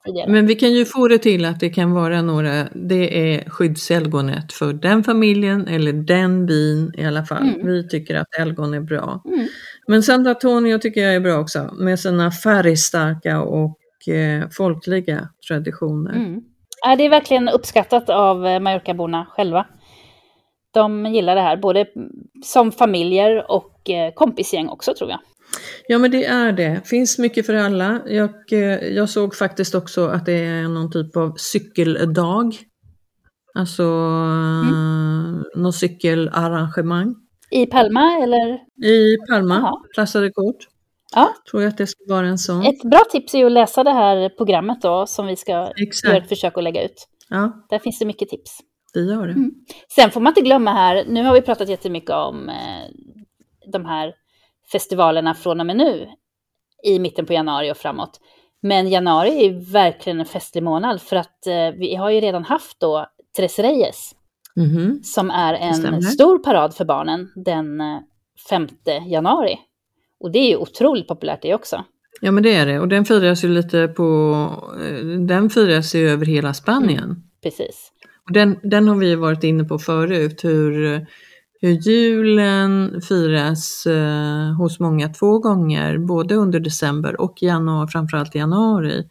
tidigare. 0.05 0.31
Men 0.31 0.47
vi 0.47 0.55
kan 0.55 0.73
ju 0.73 0.85
få 0.85 1.07
det 1.07 1.17
till 1.17 1.45
att 1.45 1.59
det 1.59 1.69
kan 1.69 1.91
vara 1.91 2.21
några, 2.21 2.67
det 2.73 3.33
är 3.33 3.49
skyddshelgonet 3.49 4.53
för 4.53 4.73
den 4.73 5.03
familjen 5.03 5.67
eller 5.67 5.93
den 5.93 6.45
byn 6.45 6.93
i 6.97 7.05
alla 7.05 7.25
fall. 7.25 7.43
Mm. 7.43 7.67
Vi 7.67 7.87
tycker 7.89 8.15
att 8.15 8.27
helgon 8.37 8.73
är 8.73 8.79
bra. 8.79 9.21
Mm. 9.25 9.47
Men 9.87 10.03
San 10.03 10.27
Antonio 10.27 10.77
tycker 10.79 11.01
jag 11.01 11.15
är 11.15 11.19
bra 11.19 11.39
också 11.39 11.73
med 11.73 11.99
sina 11.99 12.31
färgstarka 12.31 13.41
och 13.41 14.07
eh, 14.07 14.49
folkliga 14.51 15.29
traditioner. 15.47 16.15
Mm. 16.15 16.41
Ja, 16.85 16.95
det 16.95 17.05
är 17.05 17.09
verkligen 17.09 17.49
uppskattat 17.49 18.09
av 18.09 18.47
eh, 18.47 18.59
Mallorcaborna 18.59 19.25
själva. 19.29 19.65
De 20.71 21.05
gillar 21.05 21.35
det 21.35 21.41
här, 21.41 21.57
både 21.57 21.85
som 22.43 22.71
familjer 22.71 23.51
och 23.51 23.89
eh, 23.89 24.13
kompisgäng 24.13 24.69
också 24.69 24.93
tror 24.97 25.09
jag. 25.09 25.19
Ja 25.87 25.99
men 25.99 26.11
det 26.11 26.25
är 26.25 26.51
det, 26.51 26.81
finns 26.85 27.19
mycket 27.19 27.45
för 27.45 27.53
alla. 27.53 28.01
Jag, 28.07 28.33
eh, 28.51 28.87
jag 28.87 29.09
såg 29.09 29.35
faktiskt 29.35 29.75
också 29.75 30.07
att 30.07 30.25
det 30.25 30.45
är 30.45 30.67
någon 30.67 30.91
typ 30.91 31.17
av 31.17 31.33
cykeldag. 31.37 32.55
Alltså 33.55 33.83
mm. 33.83 35.43
något 35.55 35.75
cykelarrangemang. 35.75 37.15
I 37.51 37.65
Palma 37.65 38.19
eller? 38.23 38.53
I 38.85 39.17
Palma. 39.29 39.81
Plaza 39.95 40.21
de 40.21 40.31
Cort. 40.31 40.67
Ja. 41.15 41.35
Tror 41.51 41.61
jag 41.61 41.69
att 41.69 41.77
det 41.77 41.87
ska 41.87 42.03
vara 42.07 42.27
en 42.27 42.37
sån. 42.37 42.65
Ett 42.65 42.83
bra 42.83 42.99
tips 43.11 43.35
är 43.35 43.45
att 43.45 43.51
läsa 43.51 43.83
det 43.83 43.91
här 43.91 44.29
programmet 44.29 44.81
då 44.81 45.05
som 45.07 45.27
vi 45.27 45.35
ska 45.35 45.51
göra 45.51 45.67
ett 45.67 45.73
Exakt, 45.87 46.29
försök 46.29 46.57
att 46.57 46.63
lägga 46.63 46.83
ut. 46.83 47.07
ja 47.29 47.65
Där 47.69 47.79
finns 47.79 47.99
det 47.99 48.05
mycket 48.05 48.29
tips. 48.29 48.51
det 48.93 48.99
gör 48.99 49.27
det. 49.27 49.33
Mm. 49.33 49.51
Sen 49.95 50.11
får 50.11 50.21
man 50.21 50.31
inte 50.31 50.41
glömma 50.41 50.73
här, 50.73 51.05
nu 51.07 51.23
har 51.23 51.33
vi 51.33 51.41
pratat 51.41 51.69
jättemycket 51.69 52.09
om 52.09 52.49
eh, 52.49 52.55
de 53.71 53.85
här 53.85 54.13
festivalerna 54.71 55.33
från 55.33 55.59
och 55.59 55.65
med 55.65 55.77
nu 55.77 56.07
i 56.83 56.99
mitten 56.99 57.25
på 57.25 57.33
januari 57.33 57.71
och 57.71 57.77
framåt. 57.77 58.19
Men 58.61 58.89
januari 58.89 59.45
är 59.45 59.71
verkligen 59.71 60.19
en 60.19 60.25
festlig 60.25 60.63
månad 60.63 61.01
för 61.01 61.15
att 61.15 61.47
eh, 61.47 61.69
vi 61.79 61.95
har 61.95 62.09
ju 62.09 62.19
redan 62.21 62.43
haft 62.43 62.79
då 62.79 63.05
Tres 63.37 63.59
Reyes 63.59 64.15
Mhm. 64.55 64.99
som 65.03 65.29
är 65.31 65.73
stämmer. 65.73 65.97
en 65.97 66.01
stor 66.01 66.39
parad 66.39 66.75
för 66.75 66.85
barnen 66.85 67.31
den 67.35 67.81
eh, 67.81 67.97
5 68.49 68.67
januari. 69.07 69.57
Och 70.19 70.31
det 70.31 70.39
är 70.39 70.49
ju 70.49 70.55
otroligt 70.57 71.07
populärt 71.07 71.41
det 71.41 71.53
också. 71.55 71.83
Ja 72.21 72.31
men 72.31 72.43
det 72.43 72.55
är 72.55 72.65
det 72.65 72.79
och 72.79 72.87
den 72.87 73.05
firas 73.05 73.43
ju 73.43 73.47
lite 73.47 73.87
på, 73.87 74.33
eh, 74.87 75.05
den 75.05 75.49
firas 75.49 75.95
ju 75.95 76.09
över 76.09 76.25
hela 76.25 76.53
Spanien. 76.53 77.23
Precis. 77.43 77.91
Och 78.27 78.33
den, 78.33 78.59
den 78.63 78.87
har 78.87 78.95
vi 78.95 79.15
varit 79.15 79.43
inne 79.43 79.63
på 79.63 79.79
förut, 79.79 80.43
hur, 80.43 81.05
hur 81.63 81.71
julen 81.71 83.01
firas 83.01 83.85
eh, 83.85 84.53
hos 84.57 84.79
många 84.79 85.09
två 85.09 85.39
gånger, 85.39 85.97
både 85.97 86.35
under 86.35 86.59
december 86.59 87.21
och 87.21 87.41
januari, 87.41 87.87
framförallt 87.87 88.35
januari 88.35 89.09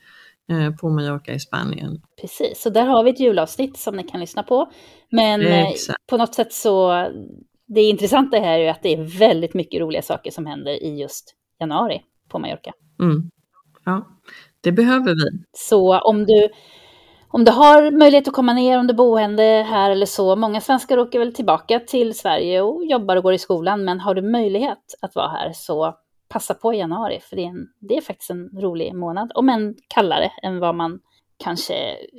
eh, 0.50 0.76
på 0.76 0.88
Mallorca 0.88 1.32
i 1.32 1.40
Spanien. 1.40 2.02
Precis, 2.20 2.62
så 2.62 2.70
där 2.70 2.86
har 2.86 3.04
vi 3.04 3.10
ett 3.10 3.20
julavsnitt 3.20 3.76
som 3.76 3.96
ni 3.96 4.02
kan 4.02 4.20
lyssna 4.20 4.42
på. 4.42 4.72
Men 5.10 5.40
eh, 5.40 5.68
på 6.10 6.16
något 6.16 6.34
sätt 6.34 6.52
så, 6.52 7.06
det 7.66 7.80
intressanta 7.80 8.36
här 8.36 8.58
är 8.58 8.62
ju 8.62 8.68
att 8.68 8.82
det 8.82 8.92
är 8.92 9.18
väldigt 9.18 9.54
mycket 9.54 9.80
roliga 9.80 10.02
saker 10.02 10.30
som 10.30 10.46
händer 10.46 10.82
i 10.82 11.00
just 11.00 11.34
januari 11.60 12.02
på 12.28 12.38
Mallorca. 12.38 12.72
Mm. 13.00 13.30
Ja, 13.84 14.08
det 14.60 14.72
behöver 14.72 15.14
vi. 15.14 15.44
Så 15.52 16.00
om 16.00 16.26
du, 16.26 16.48
om 17.32 17.44
du 17.44 17.52
har 17.52 17.90
möjlighet 17.90 18.28
att 18.28 18.34
komma 18.34 18.52
ner, 18.52 18.78
om 18.78 18.86
du 18.86 18.94
boende 18.94 19.66
här 19.68 19.90
eller 19.90 20.06
så, 20.06 20.36
många 20.36 20.60
svenskar 20.60 20.98
åker 20.98 21.18
väl 21.18 21.34
tillbaka 21.34 21.80
till 21.80 22.18
Sverige 22.18 22.60
och 22.60 22.84
jobbar 22.84 23.16
och 23.16 23.22
går 23.22 23.32
i 23.34 23.38
skolan, 23.38 23.84
men 23.84 24.00
har 24.00 24.14
du 24.14 24.22
möjlighet 24.22 24.94
att 25.00 25.14
vara 25.14 25.28
här 25.28 25.52
så 25.54 25.96
passa 26.28 26.54
på 26.54 26.74
i 26.74 26.78
januari, 26.78 27.20
för 27.20 27.36
det 27.36 27.42
är, 27.42 27.48
en, 27.48 27.68
det 27.80 27.96
är 27.96 28.00
faktiskt 28.00 28.30
en 28.30 28.48
rolig 28.48 28.94
månad, 28.94 29.32
om 29.34 29.48
än 29.48 29.74
kallare 29.88 30.30
än 30.42 30.58
vad 30.58 30.74
man 30.74 31.00
kanske 31.44 31.74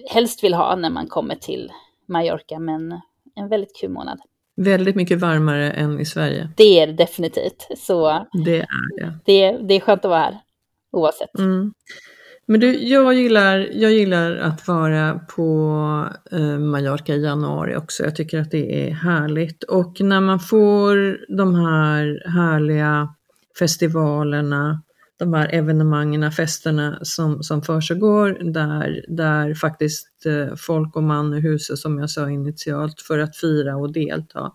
helst 0.09 0.43
vill 0.43 0.53
ha 0.53 0.75
när 0.75 0.89
man 0.89 1.07
kommer 1.07 1.35
till 1.35 1.71
Mallorca, 2.07 2.59
men 2.59 3.01
en 3.35 3.49
väldigt 3.49 3.75
kul 3.81 3.89
månad. 3.89 4.19
Väldigt 4.55 4.95
mycket 4.95 5.19
varmare 5.19 5.71
än 5.71 5.99
i 5.99 6.05
Sverige. 6.05 6.49
Det 6.57 6.79
är 6.79 6.87
det 6.87 6.93
definitivt. 6.93 7.67
Så 7.77 8.27
det 8.45 8.59
är 8.59 8.67
det. 8.97 9.13
Det, 9.25 9.57
det 9.57 9.73
är 9.73 9.79
skönt 9.79 10.05
att 10.05 10.09
vara 10.09 10.19
här, 10.19 10.39
oavsett. 10.91 11.39
Mm. 11.39 11.73
Men 12.45 12.59
du, 12.59 12.73
jag 12.73 13.13
gillar, 13.13 13.69
jag 13.73 13.91
gillar 13.91 14.35
att 14.35 14.67
vara 14.67 15.19
på 15.35 16.09
eh, 16.31 16.59
Mallorca 16.59 17.15
i 17.15 17.23
januari 17.23 17.75
också. 17.75 18.03
Jag 18.03 18.15
tycker 18.15 18.39
att 18.39 18.51
det 18.51 18.87
är 18.87 18.91
härligt. 18.91 19.63
Och 19.63 20.01
när 20.01 20.21
man 20.21 20.39
får 20.39 21.17
de 21.37 21.55
här 21.55 22.23
härliga 22.29 23.13
festivalerna, 23.59 24.81
de 25.19 25.33
här 25.33 25.49
evenemangen, 25.53 26.31
festerna 26.31 26.99
som, 27.01 27.43
som 27.43 27.61
försiggår 27.61 28.53
där, 28.53 29.05
där 29.07 29.53
faktiskt 29.53 30.25
eh, 30.25 30.55
folk 30.55 30.95
och 30.95 31.03
man 31.03 31.33
i 31.33 31.39
huset 31.39 31.77
som 31.77 31.99
jag 31.99 32.09
sa 32.09 32.29
initialt 32.29 33.01
för 33.01 33.19
att 33.19 33.37
fira 33.37 33.77
och 33.77 33.93
delta. 33.93 34.51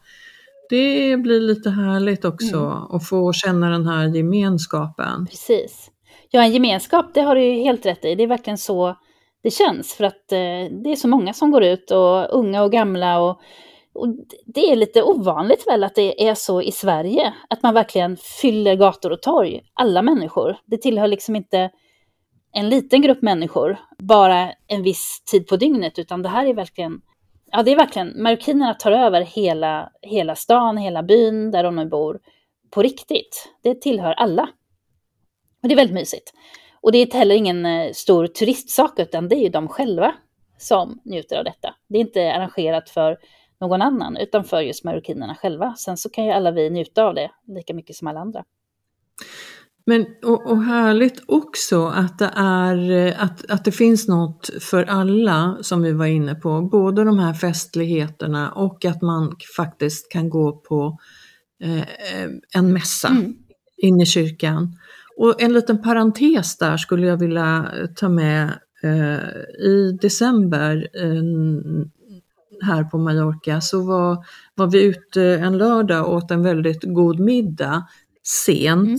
Det 0.70 1.16
blir 1.16 1.40
lite 1.40 1.70
härligt 1.70 2.24
också 2.24 2.56
mm. 2.56 2.96
att 2.96 3.08
få 3.08 3.32
känna 3.32 3.70
den 3.70 3.86
här 3.86 4.06
gemenskapen. 4.06 5.26
Precis. 5.26 5.90
Ja, 6.30 6.42
en 6.42 6.52
gemenskap, 6.52 7.14
det 7.14 7.20
har 7.20 7.34
du 7.34 7.44
ju 7.44 7.62
helt 7.62 7.86
rätt 7.86 8.04
i. 8.04 8.14
Det 8.14 8.22
är 8.22 8.26
verkligen 8.26 8.58
så 8.58 8.96
det 9.42 9.50
känns 9.50 9.94
för 9.94 10.04
att 10.04 10.32
eh, 10.32 10.72
det 10.82 10.92
är 10.92 10.96
så 10.96 11.08
många 11.08 11.32
som 11.32 11.50
går 11.50 11.62
ut 11.62 11.90
och 11.90 12.38
unga 12.38 12.62
och 12.62 12.72
gamla 12.72 13.20
och, 13.20 13.40
och 13.94 14.08
det 14.46 14.72
är 14.72 14.76
lite 14.76 15.02
ovanligt 15.02 15.66
väl 15.66 15.84
att 15.84 15.94
det 15.94 16.28
är 16.28 16.34
så 16.34 16.62
i 16.62 16.72
Sverige, 16.72 17.34
att 17.50 17.62
man 17.62 17.74
verkligen 17.74 18.16
fyller 18.16 18.76
gator 18.76 19.12
och 19.12 19.22
torg, 19.22 19.62
alla 19.74 20.02
människor. 20.02 20.56
Det 20.66 20.76
tillhör 20.76 21.06
liksom 21.06 21.36
inte 21.36 21.70
en 22.52 22.68
liten 22.68 23.02
grupp 23.02 23.22
människor, 23.22 23.78
bara 23.98 24.52
en 24.66 24.82
viss 24.82 25.22
tid 25.30 25.46
på 25.46 25.56
dygnet, 25.56 25.98
utan 25.98 26.22
det 26.22 26.28
här 26.28 26.46
är 26.46 26.54
verkligen, 26.54 27.00
ja 27.52 27.62
det 27.62 27.72
är 27.72 27.76
verkligen, 27.76 28.22
marockinerna 28.22 28.74
tar 28.74 28.92
över 28.92 29.20
hela, 29.20 29.90
hela 30.02 30.34
stan, 30.34 30.76
hela 30.76 31.02
byn 31.02 31.50
där 31.50 31.64
de 31.64 31.76
nu 31.76 31.86
bor, 31.86 32.20
på 32.70 32.82
riktigt. 32.82 33.48
Det 33.62 33.74
tillhör 33.74 34.12
alla. 34.12 34.48
Och 35.62 35.68
det 35.68 35.74
är 35.74 35.76
väldigt 35.76 35.94
mysigt. 35.94 36.32
Och 36.80 36.92
det 36.92 36.98
är 36.98 37.18
heller 37.18 37.34
ingen 37.34 37.66
eh, 37.66 37.92
stor 37.92 38.26
turistsak, 38.26 38.98
utan 38.98 39.28
det 39.28 39.36
är 39.36 39.42
ju 39.42 39.48
de 39.48 39.68
själva 39.68 40.14
som 40.58 41.00
njuter 41.04 41.36
av 41.36 41.44
detta. 41.44 41.74
Det 41.88 41.98
är 41.98 42.00
inte 42.00 42.32
arrangerat 42.32 42.90
för 42.90 43.16
någon 43.60 43.82
annan, 43.82 44.16
utan 44.16 44.44
för 44.44 44.60
just 44.60 44.84
marockinerna 44.84 45.34
själva. 45.34 45.74
Sen 45.74 45.96
så 45.96 46.08
kan 46.08 46.24
ju 46.24 46.30
alla 46.30 46.50
vi 46.50 46.70
njuta 46.70 47.04
av 47.04 47.14
det 47.14 47.30
lika 47.46 47.74
mycket 47.74 47.96
som 47.96 48.08
alla 48.08 48.20
andra. 48.20 48.44
Men, 49.86 50.06
och, 50.24 50.50
och 50.50 50.62
härligt 50.62 51.22
också 51.26 51.86
att 51.86 52.18
det, 52.18 52.30
är, 52.36 52.90
eh, 52.90 53.22
att, 53.22 53.50
att 53.50 53.64
det 53.64 53.72
finns 53.72 54.08
något 54.08 54.50
för 54.60 54.84
alla 54.84 55.58
som 55.62 55.82
vi 55.82 55.92
var 55.92 56.06
inne 56.06 56.34
på. 56.34 56.62
Både 56.62 57.04
de 57.04 57.18
här 57.18 57.34
festligheterna 57.34 58.52
och 58.52 58.84
att 58.84 59.02
man 59.02 59.36
faktiskt 59.56 60.12
kan 60.12 60.30
gå 60.30 60.52
på 60.52 60.98
eh, 61.62 61.82
en 62.54 62.72
mässa 62.72 63.08
mm. 63.08 63.36
in 63.76 64.00
i 64.00 64.06
kyrkan. 64.06 64.76
Och 65.18 65.42
en 65.42 65.52
liten 65.52 65.82
parentes 65.82 66.56
där 66.56 66.76
skulle 66.76 67.06
jag 67.06 67.16
vilja 67.16 67.72
ta 67.96 68.08
med. 68.08 68.58
Eh, 68.82 69.28
I 69.66 69.98
december 70.00 70.88
eh, 70.94 71.22
här 72.66 72.84
på 72.84 72.98
Mallorca 72.98 73.60
så 73.60 73.82
var, 73.82 74.24
var 74.54 74.66
vi 74.66 74.84
ute 74.84 75.22
en 75.22 75.58
lördag 75.58 76.06
och 76.06 76.14
åt 76.14 76.30
en 76.30 76.42
väldigt 76.42 76.82
god 76.82 77.20
middag 77.20 77.86
sent. 78.46 78.88
Mm. 78.88 78.98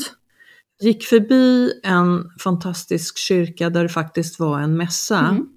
Gick 0.81 1.03
förbi 1.03 1.73
en 1.83 2.29
fantastisk 2.43 3.17
kyrka 3.17 3.69
där 3.69 3.83
det 3.83 3.89
faktiskt 3.89 4.39
var 4.39 4.59
en 4.59 4.77
mässa. 4.77 5.19
Mm. 5.19 5.47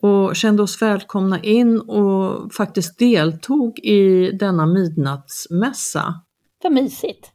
Och 0.00 0.36
kände 0.36 0.62
oss 0.62 0.82
välkomna 0.82 1.42
in 1.42 1.80
och 1.80 2.54
faktiskt 2.54 2.98
deltog 2.98 3.78
i 3.78 4.30
denna 4.30 4.66
midnattsmässa. 4.66 6.14
Vad 6.62 6.72
mysigt! 6.72 7.32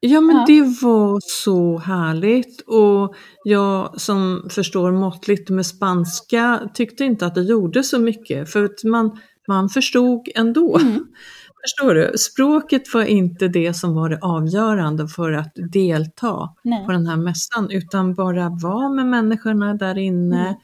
Ja 0.00 0.20
men 0.20 0.36
ja. 0.36 0.44
det 0.46 0.62
var 0.62 1.18
så 1.22 1.78
härligt 1.78 2.60
och 2.60 3.14
jag 3.44 4.00
som 4.00 4.48
förstår 4.50 4.92
måttligt 4.92 5.50
med 5.50 5.66
spanska 5.66 6.60
tyckte 6.74 7.04
inte 7.04 7.26
att 7.26 7.34
det 7.34 7.42
gjorde 7.42 7.82
så 7.82 7.98
mycket 7.98 8.52
för 8.52 8.64
att 8.64 8.84
man, 8.84 9.18
man 9.48 9.68
förstod 9.68 10.28
ändå. 10.34 10.78
Mm. 10.78 11.06
Förstår 11.62 11.94
du? 11.94 12.12
Språket 12.18 12.94
var 12.94 13.02
inte 13.02 13.48
det 13.48 13.74
som 13.74 13.94
var 13.94 14.08
det 14.08 14.18
avgörande 14.22 15.08
för 15.08 15.32
att 15.32 15.52
delta 15.72 16.54
Nej. 16.64 16.86
på 16.86 16.92
den 16.92 17.06
här 17.06 17.16
mässan 17.16 17.70
utan 17.70 18.14
bara 18.14 18.48
vara 18.48 18.88
med 18.88 19.06
människorna 19.06 19.74
där 19.74 19.98
inne, 19.98 20.40
mm. 20.40 20.54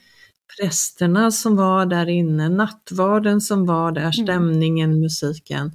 prästerna 0.58 1.30
som 1.30 1.56
var 1.56 1.86
där 1.86 2.08
inne, 2.08 2.48
nattvarden 2.48 3.40
som 3.40 3.66
var 3.66 3.92
där, 3.92 4.00
mm. 4.00 4.12
stämningen, 4.12 5.00
musiken. 5.00 5.72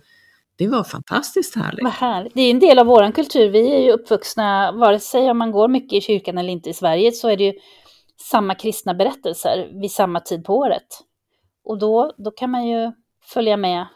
Det 0.59 0.67
var 0.67 0.83
fantastiskt 0.83 1.55
härligt. 1.55 1.83
Vad 1.83 1.93
härligt. 1.93 2.33
Det 2.35 2.41
är 2.41 2.51
en 2.51 2.59
del 2.59 2.79
av 2.79 2.85
vår 2.85 3.11
kultur. 3.11 3.49
Vi 3.49 3.75
är 3.75 3.79
ju 3.79 3.91
uppvuxna, 3.91 4.71
vare 4.71 4.99
sig 4.99 5.31
om 5.31 5.37
man 5.37 5.51
går 5.51 5.67
mycket 5.67 5.93
i 5.93 6.01
kyrkan 6.01 6.37
eller 6.37 6.49
inte 6.49 6.69
i 6.69 6.73
Sverige, 6.73 7.11
så 7.11 7.29
är 7.29 7.37
det 7.37 7.43
ju 7.43 7.53
samma 8.31 8.55
kristna 8.55 8.93
berättelser 8.93 9.69
vid 9.81 9.91
samma 9.91 10.19
tid 10.19 10.43
på 10.43 10.57
året. 10.57 10.87
Och 11.63 11.79
då, 11.79 12.13
då 12.17 12.31
kan 12.31 12.51
man 12.51 12.67
ju 12.67 12.91
följa 13.33 13.57
med, 13.57 13.87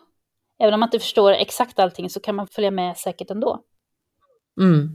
även 0.60 0.74
om 0.74 0.80
man 0.80 0.88
inte 0.88 1.00
förstår 1.00 1.32
exakt 1.32 1.80
allting, 1.80 2.10
så 2.10 2.20
kan 2.20 2.36
man 2.36 2.48
följa 2.48 2.72
med 2.72 2.98
säkert 2.98 3.32
ändå. 3.32 3.60
Mm. 4.62 4.90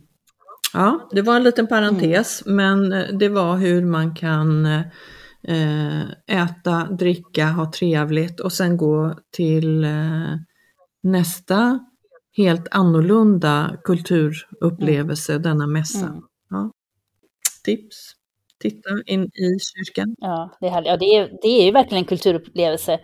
Ja, 0.72 1.08
det 1.10 1.22
var 1.22 1.36
en 1.36 1.42
liten 1.42 1.66
parentes, 1.66 2.46
mm. 2.46 2.56
men 2.56 2.92
eh, 2.92 3.08
det 3.18 3.28
var 3.28 3.56
hur 3.56 3.84
man 3.84 4.14
kan 4.14 4.66
eh, 4.66 6.00
äta, 6.26 6.84
dricka, 6.84 7.46
ha 7.46 7.72
trevligt 7.72 8.40
och 8.40 8.52
sen 8.52 8.76
gå 8.76 9.14
till 9.36 9.84
eh, 9.84 10.34
nästa 11.02 11.78
helt 12.36 12.68
annorlunda 12.70 13.76
kulturupplevelse, 13.84 15.32
mm. 15.32 15.42
denna 15.42 15.66
mässa. 15.66 16.06
Mm. 16.06 16.22
Ja. 16.50 16.70
Tips! 17.64 18.14
Titta 18.60 18.90
in 19.06 19.24
i 19.24 19.58
kyrkan. 19.60 20.14
Ja, 20.18 20.56
det 20.60 20.68
är. 20.68 20.82
Ja, 20.84 20.96
det, 20.96 21.04
är, 21.04 21.38
det 21.42 21.48
är 21.48 21.64
ju 21.64 21.70
verkligen 21.70 22.02
en 22.02 22.08
kulturupplevelse. 22.08 23.00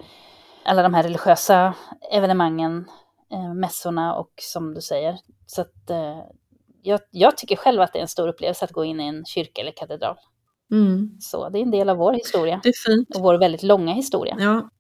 Alla 0.65 0.83
de 0.83 0.95
här 0.95 1.03
religiösa 1.03 1.75
evenemangen, 2.13 2.85
eh, 3.33 3.55
mässorna 3.55 4.15
och 4.15 4.33
som 4.37 4.75
du 4.75 4.81
säger. 4.81 5.19
Så 5.47 5.61
att, 5.61 5.91
eh, 5.91 6.19
jag, 6.83 7.01
jag, 7.11 7.37
tycker 7.37 7.57
själv 7.57 7.81
att 7.81 7.93
det 7.93 7.99
är 7.99 8.03
en 8.03 8.09
stor 8.09 8.29
upplevelse 8.29 8.65
att 8.65 8.73
gå 8.73 8.85
in 8.85 9.01
i 9.01 9.07
en 9.07 9.25
kyrka 9.25 9.61
eller 9.61 9.73
katedral. 9.73 10.17
Mm. 10.71 11.17
Så 11.21 11.49
det 11.49 11.59
är 11.59 11.63
en 11.63 11.71
del 11.71 11.89
av 11.89 11.97
vår 11.97 12.13
historia. 12.13 12.61
Det 12.63 12.69
är 12.69 12.91
fint. 12.91 13.17
Och 13.17 13.23
vår 13.23 13.39
väldigt 13.39 13.63
långa 13.63 13.93
historia. 13.93 14.37
Ja, 14.39 14.71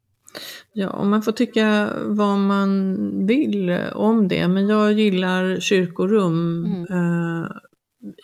Ja, 0.72 0.90
och 0.90 1.06
man 1.06 1.22
får 1.22 1.32
tycka 1.32 1.90
vad 2.04 2.38
man 2.38 2.96
vill 3.26 3.78
om 3.94 4.28
det, 4.28 4.48
men 4.48 4.68
jag 4.68 4.92
gillar 4.92 5.60
kyrkorum 5.60 6.64
mm. 6.64 6.84
eh, 6.92 7.48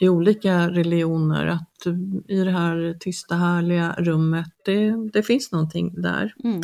i 0.00 0.08
olika 0.08 0.68
religioner, 0.68 1.46
att 1.46 1.86
i 2.28 2.44
det 2.44 2.50
här 2.50 2.96
tysta 3.00 3.34
härliga 3.34 3.94
rummet, 3.98 4.48
det, 4.64 5.10
det 5.12 5.22
finns 5.22 5.52
någonting 5.52 6.02
där. 6.02 6.34
Mm. 6.44 6.60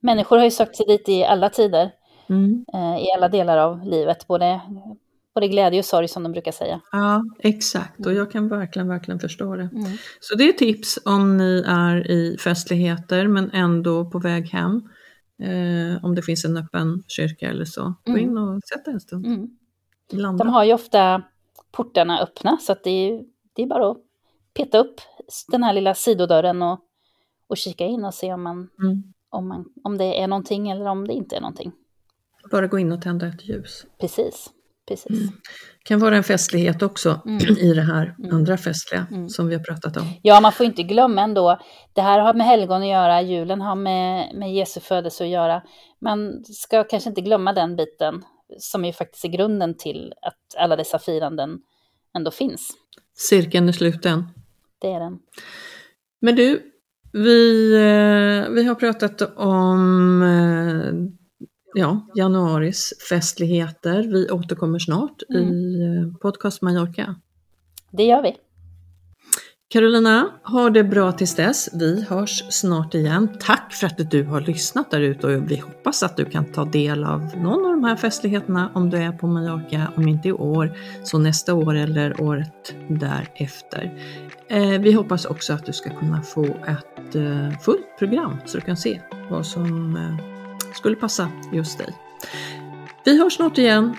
Människor 0.00 0.36
har 0.36 0.44
ju 0.44 0.50
sökt 0.50 0.76
sig 0.76 0.86
dit 0.86 1.08
i 1.08 1.24
alla 1.24 1.50
tider, 1.50 1.90
mm. 2.28 2.64
eh, 2.74 2.96
i 2.96 3.06
alla 3.16 3.28
delar 3.28 3.58
av 3.58 3.84
livet, 3.84 4.26
både 4.26 4.60
både 5.34 5.48
glädje 5.48 5.78
och 5.78 5.84
sorg 5.84 6.08
som 6.08 6.22
de 6.22 6.32
brukar 6.32 6.52
säga. 6.52 6.80
Ja, 6.92 7.24
exakt 7.38 8.06
och 8.06 8.14
jag 8.14 8.30
kan 8.30 8.48
verkligen, 8.48 8.88
verkligen 8.88 9.20
förstå 9.20 9.56
det. 9.56 9.68
Mm. 9.72 9.92
Så 10.20 10.34
det 10.34 10.48
är 10.48 10.52
tips 10.52 10.98
om 11.04 11.36
ni 11.36 11.64
är 11.66 12.10
i 12.10 12.36
festligheter 12.38 13.26
men 13.28 13.50
ändå 13.50 14.10
på 14.10 14.18
väg 14.18 14.48
hem. 14.48 14.82
Eh, 15.38 16.04
om 16.04 16.14
det 16.14 16.22
finns 16.22 16.44
en 16.44 16.56
öppen 16.56 17.02
kyrka 17.08 17.48
eller 17.48 17.64
så. 17.64 17.94
Gå 18.06 18.18
in 18.18 18.38
och 18.38 18.60
sätt 18.62 18.86
en 18.86 19.00
stund. 19.00 19.26
Mm. 19.26 19.48
De 20.38 20.48
har 20.48 20.64
ju 20.64 20.74
ofta 20.74 21.22
portarna 21.72 22.20
öppna 22.20 22.58
så 22.60 22.72
att 22.72 22.84
det, 22.84 22.90
är, 22.90 23.24
det 23.52 23.62
är 23.62 23.66
bara 23.66 23.90
att 23.90 23.96
peta 24.54 24.78
upp 24.78 25.00
den 25.48 25.62
här 25.62 25.72
lilla 25.72 25.94
sidodörren 25.94 26.62
och, 26.62 26.80
och 27.46 27.56
kika 27.56 27.86
in 27.86 28.04
och 28.04 28.14
se 28.14 28.32
om, 28.32 28.42
man, 28.42 28.68
mm. 28.78 29.02
om, 29.28 29.48
man, 29.48 29.64
om 29.84 29.98
det 29.98 30.20
är 30.20 30.28
någonting 30.28 30.70
eller 30.70 30.86
om 30.86 31.06
det 31.06 31.12
inte 31.12 31.36
är 31.36 31.40
någonting. 31.40 31.72
Bara 32.50 32.66
gå 32.66 32.78
in 32.78 32.92
och 32.92 33.02
tända 33.02 33.26
ett 33.26 33.48
ljus. 33.48 33.86
Precis. 34.00 34.50
Precis. 34.88 35.10
Mm. 35.10 35.32
kan 35.84 36.00
vara 36.00 36.16
en 36.16 36.24
festlighet 36.24 36.82
också 36.82 37.20
mm. 37.26 37.58
i 37.58 37.74
det 37.74 37.82
här 37.82 38.14
mm. 38.18 38.34
andra 38.36 38.56
festliga 38.56 39.06
mm. 39.10 39.28
som 39.28 39.48
vi 39.48 39.54
har 39.54 39.62
pratat 39.62 39.96
om. 39.96 40.02
Ja, 40.22 40.40
man 40.40 40.52
får 40.52 40.66
inte 40.66 40.82
glömma 40.82 41.22
ändå, 41.22 41.60
det 41.92 42.02
här 42.02 42.18
har 42.18 42.34
med 42.34 42.46
helgon 42.46 42.82
att 42.82 42.88
göra, 42.88 43.22
julen 43.22 43.60
har 43.60 43.74
med, 43.74 44.34
med 44.34 44.54
Jesu 44.54 44.80
födelse 44.80 45.24
att 45.24 45.30
göra. 45.30 45.62
Man 46.00 46.44
ska 46.44 46.84
kanske 46.84 47.08
inte 47.08 47.20
glömma 47.20 47.52
den 47.52 47.76
biten 47.76 48.22
som 48.58 48.84
ju 48.84 48.92
faktiskt 48.92 49.24
är 49.24 49.28
grunden 49.28 49.76
till 49.76 50.12
att 50.22 50.62
alla 50.62 50.76
dessa 50.76 50.98
firanden 50.98 51.58
ändå 52.16 52.30
finns. 52.30 52.70
Cirkeln 53.16 53.68
är 53.68 53.72
sluten. 53.72 54.28
Det 54.78 54.88
är 54.88 55.00
den. 55.00 55.18
Men 56.20 56.36
du, 56.36 56.62
vi, 57.12 57.72
eh, 57.74 58.52
vi 58.52 58.64
har 58.64 58.74
pratat 58.74 59.22
om 59.36 60.22
eh, 60.22 61.23
ja, 61.74 62.06
januaris 62.14 62.92
festligheter. 63.08 64.02
Vi 64.02 64.30
återkommer 64.30 64.78
snart 64.78 65.22
mm. 65.30 65.52
i 65.52 65.82
eh, 65.82 66.18
Podcast 66.18 66.62
Mallorca. 66.62 67.14
Det 67.90 68.04
gör 68.04 68.22
vi. 68.22 68.36
Carolina, 69.74 70.30
ha 70.42 70.70
det 70.70 70.84
bra 70.84 71.12
tills 71.12 71.34
dess. 71.34 71.68
Vi 71.72 72.04
hörs 72.08 72.44
snart 72.50 72.94
igen. 72.94 73.28
Tack 73.40 73.72
för 73.72 73.86
att 73.86 74.10
du 74.10 74.24
har 74.24 74.40
lyssnat 74.40 74.90
där 74.90 75.00
ute 75.00 75.26
och 75.26 75.50
vi 75.50 75.56
hoppas 75.56 76.02
att 76.02 76.16
du 76.16 76.24
kan 76.24 76.44
ta 76.44 76.64
del 76.64 77.04
av 77.04 77.20
någon 77.36 77.66
av 77.66 77.72
de 77.72 77.84
här 77.84 77.96
festligheterna 77.96 78.70
om 78.74 78.90
du 78.90 78.96
är 78.96 79.12
på 79.12 79.26
Mallorca, 79.26 79.92
om 79.96 80.08
inte 80.08 80.28
i 80.28 80.32
år, 80.32 80.78
så 81.04 81.18
nästa 81.18 81.54
år 81.54 81.74
eller 81.74 82.20
året 82.20 82.74
därefter. 82.88 83.98
Eh, 84.48 84.80
vi 84.80 84.92
hoppas 84.92 85.24
också 85.24 85.52
att 85.52 85.66
du 85.66 85.72
ska 85.72 85.90
kunna 85.90 86.22
få 86.22 86.44
ett 86.44 87.14
eh, 87.14 87.58
fullt 87.60 87.98
program 87.98 88.36
så 88.44 88.58
du 88.58 88.64
kan 88.64 88.76
se 88.76 89.00
vad 89.30 89.46
som 89.46 89.96
skulle 90.74 90.96
passa 90.96 91.28
just 91.52 91.78
dig. 91.78 91.88
Vi 93.04 93.18
hörs 93.18 93.32
snart 93.32 93.58
igen. 93.58 93.96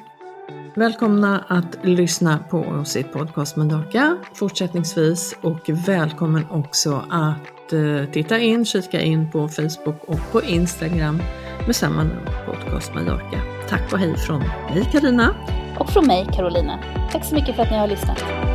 Välkomna 0.76 1.44
att 1.48 1.78
lyssna 1.82 2.40
på 2.50 2.58
oss 2.60 2.96
i 2.96 3.04
Podcast 3.04 3.56
Mallorca 3.56 4.18
fortsättningsvis 4.34 5.36
och 5.42 5.70
välkommen 5.70 6.46
också 6.50 7.06
att 7.10 7.74
eh, 7.74 8.12
titta 8.12 8.40
in, 8.40 8.66
kika 8.66 9.02
in 9.02 9.32
på 9.32 9.48
Facebook 9.48 10.04
och 10.08 10.32
på 10.32 10.42
Instagram 10.42 11.22
med 11.66 11.76
samma 11.76 12.04
namn, 12.04 12.28
Podcast 12.46 12.94
Mallorca. 12.94 13.42
Tack 13.70 13.94
och 13.94 14.00
hej 14.00 14.18
från 14.18 14.40
mig 14.40 14.90
Karina 14.92 15.36
Och 15.80 15.90
från 15.90 16.08
mig 16.08 16.28
Carolina. 16.34 16.80
Tack 17.12 17.26
så 17.26 17.36
mycket 17.36 17.56
för 17.56 17.64
att 17.64 17.72
ni 17.72 17.78
har 17.78 17.88
lyssnat. 17.88 18.55